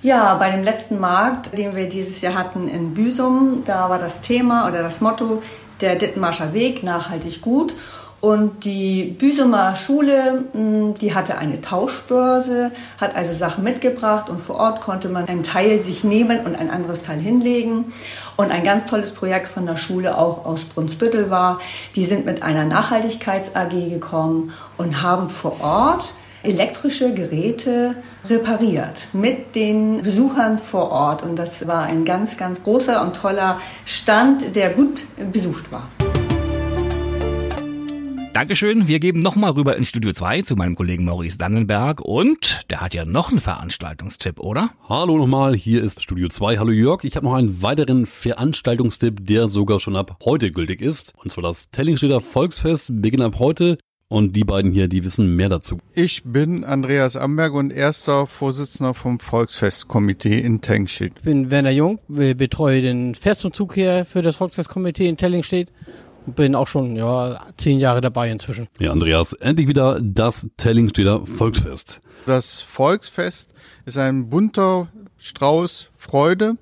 Ja, 0.02 0.34
bei 0.34 0.50
dem 0.50 0.64
letzten 0.64 0.98
Markt, 0.98 1.56
den 1.56 1.76
wir 1.76 1.88
dieses 1.88 2.22
Jahr 2.22 2.34
hatten 2.34 2.66
in 2.66 2.92
Büsum, 2.92 3.62
da 3.64 3.88
war 3.88 4.00
das 4.00 4.20
Thema 4.20 4.66
oder 4.66 4.82
das 4.82 5.00
Motto 5.00 5.40
der 5.80 5.94
Dittenmarscher 5.94 6.52
Weg, 6.54 6.82
nachhaltig 6.82 7.40
gut. 7.40 7.72
Und 8.20 8.64
die 8.64 9.04
Büsumer 9.16 9.76
Schule, 9.76 10.44
hm, 10.52 10.94
die 10.94 11.14
hatte 11.14 11.38
eine 11.38 11.60
Tauschbörse, 11.60 12.72
hat 13.00 13.14
also 13.14 13.32
Sachen 13.32 13.62
mitgebracht 13.62 14.28
und 14.28 14.40
vor 14.40 14.56
Ort 14.56 14.80
konnte 14.80 15.08
man 15.08 15.28
einen 15.28 15.44
Teil 15.44 15.82
sich 15.82 16.02
nehmen 16.02 16.44
und 16.44 16.56
ein 16.56 16.68
anderes 16.68 17.02
Teil 17.02 17.20
hinlegen. 17.20 17.92
Und 18.36 18.50
ein 18.50 18.64
ganz 18.64 18.86
tolles 18.86 19.12
Projekt 19.12 19.46
von 19.46 19.66
der 19.66 19.76
Schule 19.76 20.18
auch 20.18 20.44
aus 20.44 20.64
Brunsbüttel 20.64 21.30
war, 21.30 21.60
die 21.94 22.06
sind 22.06 22.24
mit 22.24 22.42
einer 22.42 22.64
Nachhaltigkeits-AG 22.64 23.90
gekommen 23.90 24.52
und 24.76 25.00
haben 25.00 25.28
vor 25.28 25.60
Ort 25.60 26.14
elektrische 26.42 27.12
Geräte 27.14 27.96
repariert 28.28 28.94
mit 29.12 29.54
den 29.54 30.02
Besuchern 30.02 30.58
vor 30.58 30.90
Ort. 30.90 31.22
Und 31.22 31.36
das 31.36 31.68
war 31.68 31.84
ein 31.84 32.04
ganz, 32.04 32.36
ganz 32.36 32.62
großer 32.64 33.00
und 33.02 33.14
toller 33.14 33.58
Stand, 33.84 34.56
der 34.56 34.70
gut 34.70 35.04
besucht 35.32 35.70
war. 35.70 35.88
Dankeschön. 38.38 38.86
Wir 38.86 39.00
geben 39.00 39.18
nochmal 39.18 39.50
rüber 39.50 39.76
ins 39.76 39.88
Studio 39.88 40.12
2 40.12 40.42
zu 40.42 40.54
meinem 40.54 40.76
Kollegen 40.76 41.04
Maurice 41.04 41.38
Dannenberg 41.38 42.00
und 42.00 42.66
der 42.70 42.80
hat 42.80 42.94
ja 42.94 43.04
noch 43.04 43.30
einen 43.30 43.40
Veranstaltungstipp, 43.40 44.38
oder? 44.38 44.70
Hallo 44.88 45.18
nochmal, 45.18 45.56
hier 45.56 45.82
ist 45.82 46.00
Studio 46.00 46.28
2. 46.28 46.56
Hallo 46.58 46.70
Jörg, 46.70 47.02
ich 47.02 47.16
habe 47.16 47.26
noch 47.26 47.34
einen 47.34 47.62
weiteren 47.62 48.06
Veranstaltungstipp, 48.06 49.24
der 49.24 49.48
sogar 49.48 49.80
schon 49.80 49.96
ab 49.96 50.18
heute 50.24 50.52
gültig 50.52 50.82
ist. 50.82 51.14
Und 51.16 51.32
zwar 51.32 51.42
das 51.42 51.70
Tellingstädter 51.72 52.20
Volksfest 52.20 53.02
beginnt 53.02 53.24
ab 53.24 53.40
heute. 53.40 53.76
Und 54.06 54.36
die 54.36 54.44
beiden 54.44 54.70
hier, 54.70 54.86
die 54.86 55.02
wissen 55.02 55.34
mehr 55.34 55.48
dazu. 55.48 55.80
Ich 55.92 56.22
bin 56.22 56.62
Andreas 56.62 57.16
Amberg 57.16 57.54
und 57.54 57.72
erster 57.72 58.28
Vorsitzender 58.28 58.94
vom 58.94 59.18
Volksfestkomitee 59.18 60.38
in 60.38 60.60
Tengstedt. 60.60 61.14
Ich 61.16 61.24
bin 61.24 61.50
Werner 61.50 61.72
Jung, 61.72 61.98
betreue 62.06 62.82
den 62.82 63.16
Festumzug 63.16 63.74
hier 63.74 64.04
für 64.04 64.22
das 64.22 64.36
Volksfestkomitee 64.36 65.08
in 65.08 65.16
Tellingstedt 65.16 65.72
bin 66.34 66.54
auch 66.54 66.66
schon 66.66 66.96
ja 66.96 67.40
zehn 67.56 67.78
Jahre 67.78 68.00
dabei 68.00 68.30
inzwischen. 68.30 68.68
Ja, 68.80 68.92
Andreas, 68.92 69.32
endlich 69.34 69.68
wieder 69.68 70.00
das 70.00 70.46
Tellingstädter 70.56 71.26
Volksfest. 71.26 72.00
Das 72.26 72.60
Volksfest 72.60 73.48
ist 73.86 73.98
ein 73.98 74.28
bunter 74.28 74.88
Strauß 75.18 75.90
Freude 75.96 76.56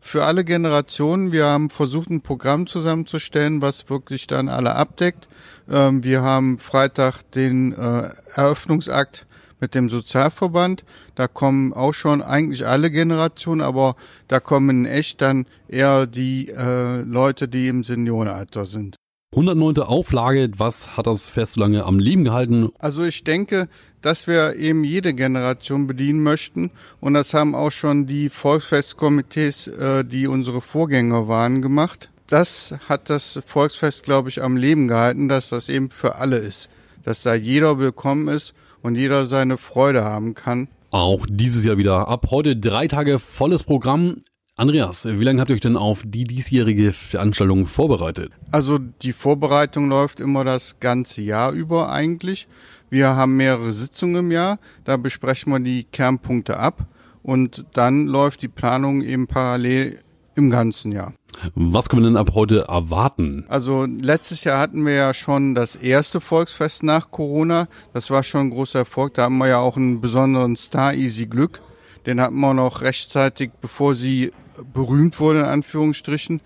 für 0.00 0.24
alle 0.24 0.44
Generationen. 0.44 1.32
Wir 1.32 1.46
haben 1.46 1.70
versucht, 1.70 2.10
ein 2.10 2.22
Programm 2.22 2.66
zusammenzustellen, 2.66 3.60
was 3.62 3.90
wirklich 3.90 4.26
dann 4.26 4.48
alle 4.48 4.74
abdeckt. 4.74 5.28
Ähm, 5.70 6.02
wir 6.04 6.22
haben 6.22 6.58
Freitag 6.58 7.22
den 7.32 7.72
äh, 7.72 8.08
Eröffnungsakt 8.34 9.26
mit 9.60 9.74
dem 9.74 9.88
Sozialverband. 9.88 10.84
Da 11.14 11.28
kommen 11.28 11.72
auch 11.72 11.94
schon 11.94 12.22
eigentlich 12.22 12.66
alle 12.66 12.90
Generationen, 12.90 13.60
aber 13.60 13.96
da 14.28 14.40
kommen 14.40 14.86
echt 14.86 15.20
dann 15.20 15.46
eher 15.68 16.06
die 16.06 16.48
äh, 16.48 17.02
Leute, 17.02 17.48
die 17.48 17.68
im 17.68 17.84
Seniorenalter 17.84 18.66
sind. 18.66 18.96
109. 19.32 19.78
Auflage, 19.78 20.50
was 20.56 20.96
hat 20.96 21.06
das 21.06 21.28
Fest 21.28 21.52
so 21.52 21.60
lange 21.60 21.84
am 21.84 22.00
Leben 22.00 22.24
gehalten? 22.24 22.70
Also 22.80 23.04
ich 23.04 23.22
denke, 23.22 23.68
dass 24.02 24.26
wir 24.26 24.56
eben 24.56 24.82
jede 24.82 25.14
Generation 25.14 25.86
bedienen 25.86 26.24
möchten 26.24 26.72
und 26.98 27.14
das 27.14 27.32
haben 27.32 27.54
auch 27.54 27.70
schon 27.70 28.06
die 28.08 28.28
Volksfestkomitees, 28.28 29.68
äh, 29.68 30.04
die 30.04 30.26
unsere 30.26 30.60
Vorgänger 30.60 31.28
waren, 31.28 31.62
gemacht. 31.62 32.10
Das 32.26 32.74
hat 32.88 33.08
das 33.08 33.40
Volksfest, 33.46 34.02
glaube 34.02 34.30
ich, 34.30 34.42
am 34.42 34.56
Leben 34.56 34.88
gehalten, 34.88 35.28
dass 35.28 35.50
das 35.50 35.68
eben 35.68 35.90
für 35.90 36.16
alle 36.16 36.38
ist, 36.38 36.68
dass 37.04 37.22
da 37.22 37.34
jeder 37.34 37.78
willkommen 37.78 38.26
ist 38.28 38.54
und 38.82 38.96
jeder 38.96 39.26
seine 39.26 39.58
Freude 39.58 40.04
haben 40.04 40.34
kann. 40.34 40.68
Auch 40.90 41.26
dieses 41.28 41.64
Jahr 41.64 41.78
wieder 41.78 42.08
ab 42.08 42.26
heute 42.30 42.56
drei 42.56 42.86
Tage 42.88 43.18
volles 43.18 43.62
Programm. 43.62 44.16
Andreas, 44.56 45.06
wie 45.06 45.24
lange 45.24 45.40
habt 45.40 45.50
ihr 45.50 45.54
euch 45.54 45.62
denn 45.62 45.76
auf 45.76 46.02
die 46.04 46.24
diesjährige 46.24 46.92
Veranstaltung 46.92 47.66
vorbereitet? 47.66 48.32
Also 48.50 48.78
die 48.78 49.12
Vorbereitung 49.12 49.88
läuft 49.88 50.20
immer 50.20 50.44
das 50.44 50.80
ganze 50.80 51.22
Jahr 51.22 51.52
über 51.52 51.90
eigentlich. 51.90 52.46
Wir 52.90 53.08
haben 53.08 53.36
mehrere 53.36 53.72
Sitzungen 53.72 54.16
im 54.16 54.30
Jahr, 54.32 54.58
da 54.84 54.96
besprechen 54.96 55.52
wir 55.52 55.60
die 55.60 55.84
Kernpunkte 55.84 56.58
ab 56.58 56.86
und 57.22 57.64
dann 57.72 58.06
läuft 58.06 58.42
die 58.42 58.48
Planung 58.48 59.02
eben 59.02 59.28
parallel 59.28 60.00
im 60.34 60.50
ganzen 60.50 60.92
Jahr. 60.92 61.12
Was 61.54 61.88
können 61.88 62.02
wir 62.02 62.10
denn 62.10 62.16
ab 62.16 62.32
heute 62.34 62.66
erwarten? 62.68 63.44
Also 63.48 63.86
letztes 63.86 64.44
Jahr 64.44 64.58
hatten 64.58 64.84
wir 64.84 64.94
ja 64.94 65.14
schon 65.14 65.54
das 65.54 65.74
erste 65.74 66.20
Volksfest 66.20 66.82
nach 66.82 67.10
Corona. 67.10 67.68
Das 67.92 68.10
war 68.10 68.22
schon 68.22 68.48
ein 68.48 68.50
großer 68.50 68.80
Erfolg. 68.80 69.14
Da 69.14 69.22
haben 69.22 69.38
wir 69.38 69.48
ja 69.48 69.58
auch 69.58 69.76
einen 69.76 70.00
besonderen 70.00 70.56
Star, 70.56 70.94
Easy 70.94 71.26
Glück. 71.26 71.60
Den 72.06 72.20
hatten 72.20 72.40
wir 72.40 72.54
noch 72.54 72.82
rechtzeitig, 72.82 73.50
bevor 73.60 73.94
sie 73.94 74.30
berühmt 74.72 75.20
wurde, 75.20 75.40
in 75.40 75.44
Anführungsstrichen, 75.46 76.40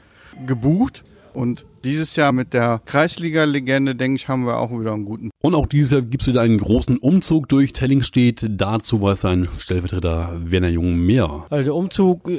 gebucht. 0.47 1.05
Und 1.35 1.67
dieses 1.85 2.17
Jahr 2.17 2.33
mit 2.33 2.55
der 2.55 2.81
Kreisliga-Legende, 2.87 3.95
denke 3.95 4.17
ich, 4.17 4.29
haben 4.29 4.47
wir 4.47 4.59
auch 4.59 4.71
wieder 4.71 4.95
einen 4.95 5.05
guten. 5.05 5.31
Und 5.43 5.55
auch 5.55 5.67
dieses 5.67 5.91
Jahr 5.91 6.03
gibt 6.03 6.23
es 6.23 6.29
wieder 6.29 6.41
einen 6.41 6.59
großen 6.59 6.97
Umzug 6.97 7.49
durch 7.49 7.73
Tellingstedt. 7.73 8.47
Dazu 8.49 9.03
weiß 9.03 9.21
sein 9.23 9.49
Stellvertreter 9.59 10.41
Werner 10.45 10.69
Jung 10.69 10.97
mehr. 10.97 11.45
Also 11.51 11.65
der 11.65 11.75
Umzug 11.75 12.31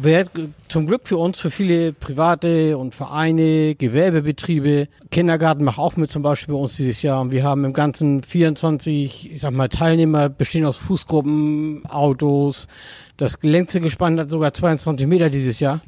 wird 0.00 0.30
zum 0.68 0.86
Glück 0.86 1.08
für 1.08 1.16
uns, 1.16 1.40
für 1.40 1.50
viele 1.50 1.92
private 1.92 2.78
und 2.78 2.94
Vereine, 2.94 3.74
Gewerbebetriebe. 3.74 4.88
Kindergarten 5.10 5.64
macht 5.64 5.78
auch 5.78 5.96
mit 5.96 6.10
zum 6.10 6.22
Beispiel 6.22 6.54
bei 6.54 6.60
uns 6.60 6.76
dieses 6.76 7.02
Jahr. 7.02 7.30
Wir 7.30 7.42
haben 7.42 7.64
im 7.64 7.72
Ganzen 7.72 8.22
24, 8.22 9.32
ich 9.32 9.40
sag 9.40 9.52
mal, 9.52 9.68
Teilnehmer, 9.68 10.28
bestehen 10.28 10.66
aus 10.66 10.76
Fußgruppen, 10.76 11.86
Autos. 11.86 12.68
Das 13.16 13.38
längste 13.42 13.80
Gespann 13.80 14.18
hat 14.20 14.30
sogar 14.30 14.52
22 14.52 15.06
Meter 15.06 15.30
dieses 15.30 15.60
Jahr. 15.60 15.80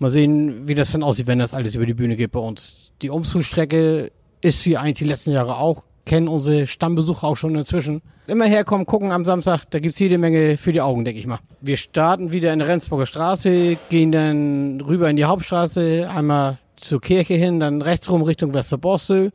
Mal 0.00 0.10
sehen, 0.10 0.66
wie 0.66 0.74
das 0.74 0.92
dann 0.92 1.02
aussieht, 1.02 1.26
wenn 1.26 1.38
das 1.38 1.52
alles 1.52 1.74
über 1.74 1.84
die 1.84 1.92
Bühne 1.92 2.16
geht 2.16 2.32
bei 2.32 2.40
uns. 2.40 2.90
Die 3.02 3.10
Umzugsstrecke 3.10 4.10
ist 4.40 4.64
wie 4.64 4.78
eigentlich 4.78 4.94
die 4.94 5.04
letzten 5.04 5.30
Jahre 5.30 5.58
auch. 5.58 5.84
Kennen 6.06 6.26
unsere 6.26 6.66
Stammbesucher 6.66 7.26
auch 7.26 7.36
schon 7.36 7.54
inzwischen. 7.54 8.00
Immer 8.26 8.46
herkommen, 8.46 8.86
gucken 8.86 9.12
am 9.12 9.26
Samstag, 9.26 9.64
da 9.68 9.78
gibt's 9.78 9.98
jede 9.98 10.16
Menge 10.16 10.56
für 10.56 10.72
die 10.72 10.80
Augen, 10.80 11.04
denke 11.04 11.20
ich 11.20 11.26
mal. 11.26 11.40
Wir 11.60 11.76
starten 11.76 12.32
wieder 12.32 12.50
in 12.50 12.60
der 12.60 12.68
Rendsburger 12.68 13.04
Straße, 13.04 13.76
gehen 13.90 14.10
dann 14.10 14.80
rüber 14.80 15.10
in 15.10 15.16
die 15.16 15.26
Hauptstraße, 15.26 16.08
einmal 16.10 16.58
zur 16.76 17.02
Kirche 17.02 17.34
hin, 17.34 17.60
dann 17.60 17.82
rechts 17.82 18.10
rum 18.10 18.22
Richtung 18.22 18.54
Westerborstel 18.54 19.32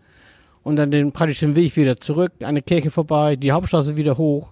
und 0.64 0.78
dann 0.78 0.90
den 0.90 1.12
praktischen 1.12 1.56
Weg 1.56 1.76
wieder 1.78 1.98
zurück, 1.98 2.32
an 2.42 2.56
der 2.56 2.64
Kirche 2.64 2.90
vorbei, 2.90 3.36
die 3.36 3.52
Hauptstraße 3.52 3.98
wieder 3.98 4.18
hoch, 4.18 4.52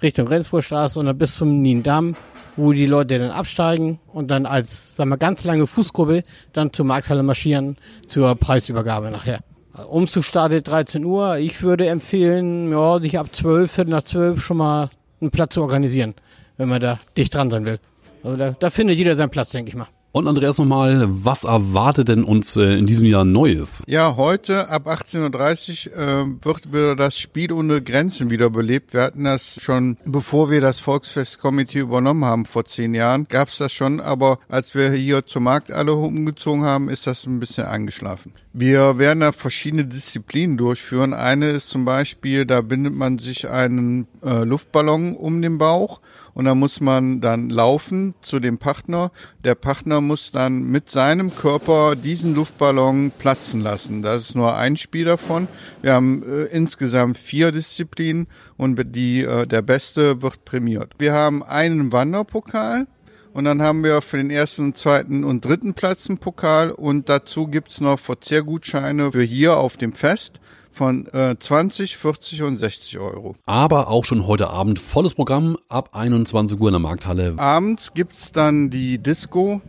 Richtung 0.00 0.26
Rendsburgstraße 0.26 0.98
und 0.98 1.04
dann 1.04 1.18
bis 1.18 1.36
zum 1.36 1.60
Niendamm 1.60 2.16
wo 2.60 2.72
die 2.72 2.86
Leute 2.86 3.18
dann 3.18 3.30
absteigen 3.30 3.98
und 4.12 4.30
dann 4.30 4.46
als, 4.46 4.96
sagen 4.96 5.10
wir, 5.10 5.16
ganz 5.16 5.44
lange 5.44 5.66
Fußgruppe 5.66 6.24
dann 6.52 6.72
zur 6.72 6.84
Markthalle 6.84 7.22
marschieren 7.22 7.76
zur 8.06 8.34
Preisübergabe 8.34 9.10
nachher. 9.10 9.40
Umzug 9.88 10.24
startet 10.24 10.68
13 10.68 11.04
Uhr. 11.04 11.38
Ich 11.38 11.62
würde 11.62 11.86
empfehlen, 11.86 12.70
ja, 12.70 12.98
sich 12.98 13.18
ab 13.18 13.34
12, 13.34 13.70
Viertel 13.70 13.90
nach 13.90 14.02
12 14.02 14.42
schon 14.42 14.58
mal 14.58 14.90
einen 15.20 15.30
Platz 15.30 15.54
zu 15.54 15.62
organisieren, 15.62 16.14
wenn 16.56 16.68
man 16.68 16.80
da 16.80 17.00
dicht 17.16 17.34
dran 17.34 17.50
sein 17.50 17.64
will. 17.64 17.78
Also 18.22 18.36
da, 18.36 18.50
da 18.58 18.70
findet 18.70 18.98
jeder 18.98 19.16
seinen 19.16 19.30
Platz, 19.30 19.50
denke 19.50 19.70
ich 19.70 19.76
mal. 19.76 19.88
Und 20.12 20.26
Andreas 20.26 20.58
nochmal, 20.58 21.06
was 21.08 21.44
erwartet 21.44 22.08
denn 22.08 22.24
uns 22.24 22.56
äh, 22.56 22.76
in 22.76 22.86
diesem 22.86 23.06
Jahr 23.06 23.24
Neues? 23.24 23.84
Ja, 23.86 24.16
heute 24.16 24.68
ab 24.68 24.88
18.30 24.88 25.90
Uhr 25.90 25.96
äh, 25.96 26.44
wird 26.44 26.72
wieder 26.72 26.96
das 26.96 27.16
Spiel 27.16 27.52
ohne 27.52 27.80
Grenzen 27.80 28.28
wiederbelebt. 28.28 28.92
Wir 28.92 29.02
hatten 29.02 29.22
das 29.22 29.60
schon, 29.62 29.98
bevor 30.04 30.50
wir 30.50 30.60
das 30.60 30.80
Volksfestkomitee 30.80 31.78
übernommen 31.78 32.24
haben 32.24 32.44
vor 32.44 32.64
zehn 32.64 32.92
Jahren, 32.92 33.28
gab's 33.28 33.58
das 33.58 33.72
schon, 33.72 34.00
aber 34.00 34.40
als 34.48 34.74
wir 34.74 34.90
hier 34.90 35.26
zur 35.26 35.42
Markt 35.42 35.70
alle 35.70 35.92
umgezogen 35.94 36.64
haben, 36.64 36.88
ist 36.88 37.06
das 37.06 37.24
ein 37.26 37.38
bisschen 37.38 37.66
eingeschlafen. 37.66 38.32
Wir 38.52 38.98
werden 38.98 39.20
da 39.20 39.30
verschiedene 39.30 39.84
Disziplinen 39.84 40.56
durchführen. 40.56 41.14
Eine 41.14 41.50
ist 41.50 41.68
zum 41.68 41.84
Beispiel, 41.84 42.46
da 42.46 42.62
bindet 42.62 42.96
man 42.96 43.20
sich 43.20 43.48
einen 43.48 44.08
äh, 44.24 44.42
Luftballon 44.42 45.14
um 45.14 45.40
den 45.40 45.58
Bauch 45.58 46.00
und 46.34 46.44
da 46.44 46.54
muss 46.54 46.80
man 46.80 47.20
dann 47.20 47.50
laufen 47.50 48.14
zu 48.22 48.40
dem 48.40 48.58
Partner. 48.58 49.10
Der 49.44 49.54
Partner 49.54 50.00
muss 50.00 50.32
dann 50.32 50.64
mit 50.64 50.90
seinem 50.90 51.34
Körper 51.34 51.96
diesen 51.96 52.34
Luftballon 52.34 53.12
platzen 53.18 53.60
lassen. 53.60 54.02
Das 54.02 54.22
ist 54.22 54.34
nur 54.34 54.56
ein 54.56 54.76
Spiel 54.76 55.04
davon. 55.04 55.48
Wir 55.82 55.94
haben 55.94 56.22
äh, 56.22 56.44
insgesamt 56.44 57.18
vier 57.18 57.52
Disziplinen 57.52 58.26
und 58.56 58.80
die, 58.94 59.22
äh, 59.22 59.46
der 59.46 59.62
Beste 59.62 60.22
wird 60.22 60.44
prämiert. 60.44 60.94
Wir 60.98 61.12
haben 61.12 61.42
einen 61.42 61.92
Wanderpokal. 61.92 62.86
Und 63.32 63.44
dann 63.44 63.62
haben 63.62 63.84
wir 63.84 64.02
für 64.02 64.16
den 64.16 64.30
ersten, 64.30 64.74
zweiten 64.74 65.22
und 65.22 65.44
dritten 65.44 65.74
Platz 65.74 66.08
einen 66.08 66.18
Pokal. 66.18 66.72
Und 66.72 67.08
dazu 67.08 67.46
gibt's 67.46 67.80
noch 67.80 68.00
Verzehrgutscheine 68.00 69.12
für 69.12 69.22
hier 69.22 69.56
auf 69.56 69.76
dem 69.76 69.92
Fest 69.92 70.40
von 70.72 71.06
äh, 71.08 71.36
20, 71.38 71.96
40 71.96 72.42
und 72.42 72.56
60 72.58 72.98
Euro. 72.98 73.36
Aber 73.46 73.88
auch 73.88 74.04
schon 74.04 74.26
heute 74.26 74.50
Abend 74.50 74.78
volles 74.78 75.14
Programm 75.14 75.56
ab 75.68 75.90
21 75.92 76.60
Uhr 76.60 76.68
in 76.68 76.74
der 76.74 76.80
Markthalle. 76.80 77.34
Abends 77.38 77.94
gibt's 77.94 78.32
dann 78.32 78.70
die 78.70 78.98
Disco, 78.98 79.60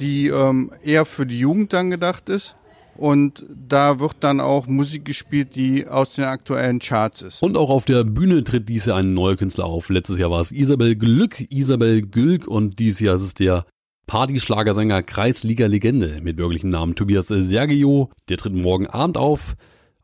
die 0.00 0.28
ähm, 0.28 0.70
eher 0.82 1.04
für 1.04 1.26
die 1.26 1.38
Jugend 1.38 1.72
dann 1.72 1.90
gedacht 1.90 2.28
ist. 2.28 2.56
Und 2.96 3.44
da 3.68 4.00
wird 4.00 4.16
dann 4.20 4.40
auch 4.40 4.66
Musik 4.66 5.04
gespielt, 5.04 5.54
die 5.54 5.86
aus 5.86 6.14
den 6.14 6.24
aktuellen 6.24 6.80
Charts 6.80 7.22
ist. 7.22 7.42
Und 7.42 7.56
auch 7.56 7.70
auf 7.70 7.84
der 7.84 8.02
Bühne 8.02 8.42
tritt 8.42 8.68
dieses 8.68 8.86
Jahr 8.86 8.98
ein 8.98 9.12
neuer 9.12 9.36
Künstler 9.36 9.66
auf. 9.66 9.88
Letztes 9.88 10.18
Jahr 10.18 10.32
war 10.32 10.40
es 10.40 10.50
Isabel 10.50 10.96
Glück, 10.96 11.40
Isabel 11.48 12.02
Gülk 12.02 12.48
und 12.48 12.80
dieses 12.80 12.98
Jahr 12.98 13.14
ist 13.14 13.22
es 13.22 13.34
der 13.34 13.66
Partyschlagersänger 14.08 15.04
Kreisliga-Legende 15.04 16.16
mit 16.22 16.36
bürgerlichen 16.36 16.70
Namen 16.70 16.96
Tobias 16.96 17.28
Sergio. 17.28 18.10
Der 18.28 18.36
tritt 18.36 18.54
morgen 18.54 18.88
Abend 18.88 19.16
auf. 19.16 19.54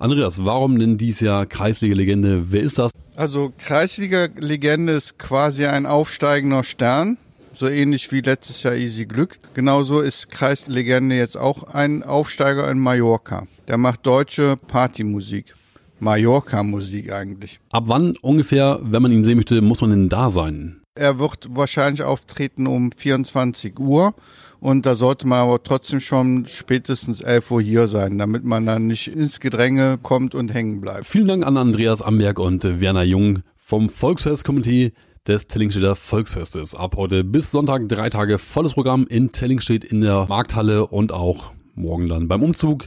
Andreas, 0.05 0.45
warum 0.45 0.79
denn 0.79 0.99
dieses 0.99 1.21
Jahr 1.21 1.47
Kreisliga-Legende? 1.47 2.53
Wer 2.53 2.61
ist 2.61 2.79
das? 2.79 2.93
Also 3.17 3.55
Kreisliga-Legende 3.57 4.93
ist 4.93 5.19
quasi 5.19 5.65
ein 5.65 5.87
aufsteigender 5.87 6.63
Stern 6.63 7.17
so 7.55 7.69
ähnlich 7.69 8.13
wie 8.13 8.21
letztes 8.21 8.63
Jahr 8.65 8.75
Easy 8.75 9.07
Glück. 9.07 9.39
Genauso 9.55 10.03
ist 10.03 10.31
Kreislegende 10.31 11.17
jetzt 11.17 11.39
auch 11.39 11.63
ein 11.73 12.03
Aufsteiger 12.03 12.71
in 12.71 12.81
Mallorca. 12.81 13.47
Der 13.67 13.79
macht 13.79 14.05
deutsche 14.05 14.59
Partymusik. 14.69 15.55
Mallorca-Musik 16.01 17.11
eigentlich. 17.11 17.59
Ab 17.71 17.85
wann 17.87 18.15
ungefähr, 18.21 18.81
wenn 18.83 19.01
man 19.01 19.11
ihn 19.11 19.25
sehen 19.25 19.37
möchte, 19.37 19.63
muss 19.63 19.81
man 19.81 19.89
denn 19.89 20.11
da 20.11 20.29
sein? 20.29 20.84
Er 20.97 21.19
wird 21.19 21.49
wahrscheinlich 21.51 22.05
auftreten 22.05 22.69
um 22.69 22.93
24 22.93 23.81
Uhr 23.81 24.15
und 24.61 24.87
da 24.87 24.95
sollte 24.95 25.27
man 25.27 25.41
aber 25.41 25.61
trotzdem 25.61 25.99
schon 25.99 26.47
spätestens 26.47 27.21
11 27.21 27.51
Uhr 27.51 27.61
hier 27.61 27.89
sein, 27.89 28.17
damit 28.17 28.45
man 28.45 28.65
dann 28.65 28.87
nicht 28.87 29.09
ins 29.09 29.41
Gedränge 29.41 29.99
kommt 30.01 30.37
und 30.37 30.55
hängen 30.55 30.81
bleibt. 30.81 31.05
Vielen 31.05 31.27
Dank 31.27 31.45
an 31.45 31.57
Andreas 31.57 32.01
Amberg 32.01 32.39
und 32.39 32.63
Werner 32.81 33.03
Jung 33.03 33.41
vom 33.57 33.89
Volksfestkomitee 33.89 34.93
des 35.27 35.49
Tellingstädter 35.49 35.97
Volksfestes. 35.97 36.77
Ab 36.77 36.95
heute 36.97 37.25
bis 37.25 37.51
Sonntag 37.51 37.89
drei 37.89 38.09
Tage 38.09 38.39
volles 38.39 38.75
Programm 38.75 39.05
in 39.09 39.33
Tellingstedt 39.33 39.83
in 39.85 40.01
der 40.01 40.27
Markthalle 40.29 40.87
und 40.87 41.11
auch 41.11 41.53
morgen 41.75 42.07
dann 42.07 42.29
beim 42.29 42.45
Umzug 42.45 42.87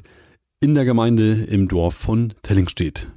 in 0.62 0.76
der 0.76 0.86
Gemeinde 0.86 1.44
im 1.44 1.68
Dorf 1.68 1.96
von 1.96 2.34
Tellingstedt. 2.42 3.10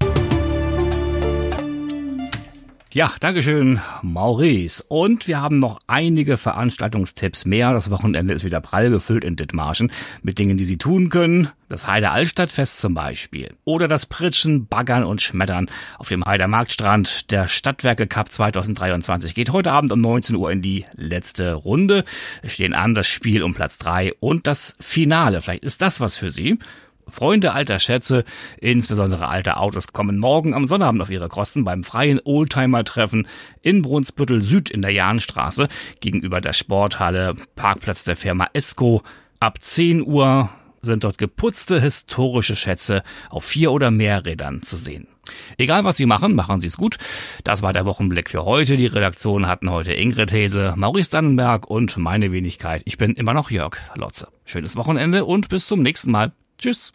Ja, 2.93 3.13
Dankeschön, 3.21 3.81
Maurice. 4.03 4.83
Und 4.89 5.29
wir 5.29 5.41
haben 5.41 5.59
noch 5.59 5.79
einige 5.87 6.37
Veranstaltungstipps 6.37 7.45
mehr. 7.45 7.73
Das 7.73 7.89
Wochenende 7.89 8.35
ist 8.35 8.43
wieder 8.43 8.61
prall 8.61 8.91
gefüllt 8.91 9.23
in 9.23 9.37
Dithmarschen 9.37 9.93
mit 10.23 10.41
Dingen, 10.41 10.57
die 10.57 10.65
Sie 10.65 10.77
tun 10.77 11.09
können. 11.09 11.51
Das 11.69 11.87
Heide 11.87 12.11
Altstadtfest 12.11 12.81
zum 12.81 12.95
Beispiel. 12.95 13.55
Oder 13.65 13.87
das 13.87 14.07
Pritschen, 14.07 14.67
Baggern 14.67 15.05
und 15.05 15.23
Schmettern 15.23 15.71
auf 15.99 16.09
dem 16.09 16.25
Heider 16.25 16.49
Marktstrand. 16.49 17.31
Der 17.31 17.47
Stadtwerke 17.47 18.09
Cup 18.09 18.33
2023 18.33 19.37
geht 19.37 19.53
heute 19.53 19.71
Abend 19.71 19.93
um 19.93 20.01
19 20.01 20.35
Uhr 20.35 20.51
in 20.51 20.61
die 20.61 20.85
letzte 20.97 21.53
Runde. 21.55 22.03
Es 22.43 22.55
stehen 22.55 22.75
an 22.75 22.97
das 22.97 23.07
Spiel 23.07 23.45
um 23.45 23.55
Platz 23.55 23.79
3 23.79 24.15
und 24.19 24.49
das 24.49 24.75
Finale. 24.81 25.43
Vielleicht 25.43 25.63
ist 25.63 25.81
das 25.81 26.01
was 26.01 26.17
für 26.17 26.33
Sie. 26.33 26.59
Freunde 27.11 27.53
alter 27.53 27.79
Schätze, 27.79 28.25
insbesondere 28.61 29.29
alter 29.29 29.61
Autos, 29.61 29.93
kommen 29.93 30.19
morgen 30.19 30.55
am 30.55 30.67
Sonnabend 30.67 31.03
auf 31.03 31.11
ihre 31.11 31.29
Kosten 31.29 31.65
beim 31.65 31.85
freien 31.85 32.21
Oldtimer-Treffen 32.23 33.27
in 33.63 33.83
Brunsbüttel 33.83 34.41
Süd 34.41 34.71
in 34.71 34.83
der 34.83 34.93
Jahnstraße 34.93 35.69
gegenüber 36.01 36.41
der 36.41 36.53
Sporthalle, 36.53 37.35
Parkplatz 37.57 38.05
der 38.05 38.17
Firma 38.17 38.47
Esco. 38.53 39.03
Ab 39.41 39.59
10 39.61 40.07
Uhr 40.07 40.51
sind 40.83 41.05
dort 41.05 41.19
geputzte 41.19 41.81
historische 41.81 42.57
Schätze 42.57 43.03
auf 43.29 43.45
vier 43.45 43.73
oder 43.73 43.91
mehr 43.91 44.25
Rädern 44.25 44.63
zu 44.63 44.77
sehen. 44.77 45.07
Egal 45.59 45.85
was 45.85 45.97
Sie 45.97 46.07
machen, 46.07 46.35
machen 46.35 46.61
Sie 46.61 46.67
es 46.67 46.77
gut. 46.77 46.97
Das 47.45 47.63
war 47.63 47.73
der 47.73 47.85
Wochenblick 47.85 48.31
für 48.31 48.45
heute. 48.45 48.77
Die 48.77 48.87
Redaktion 48.87 49.47
hatten 49.47 49.71
heute 49.71 49.93
Ingrid 49.93 50.33
Hese, 50.33 50.75
Maurice 50.77 51.11
Dannenberg 51.11 51.69
und 51.69 51.97
meine 51.99 52.33
Wenigkeit. 52.33 52.83
Ich 52.85 52.99
bin 52.99 53.15
immer 53.15 53.35
noch 53.35 53.51
Jörg 53.51 53.77
Lotze. 53.95 54.29
Schönes 54.45 54.77
Wochenende 54.77 55.25
und 55.25 55.49
bis 55.49 55.67
zum 55.67 55.83
nächsten 55.83 56.11
Mal. 56.11 56.33
Tschüss. 56.61 56.93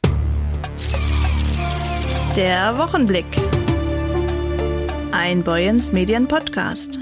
Der 2.35 2.77
Wochenblick. 2.77 3.25
Ein 5.11 5.41
Boyens 5.43 5.91
Medien 5.91 6.27
Podcast. 6.27 6.99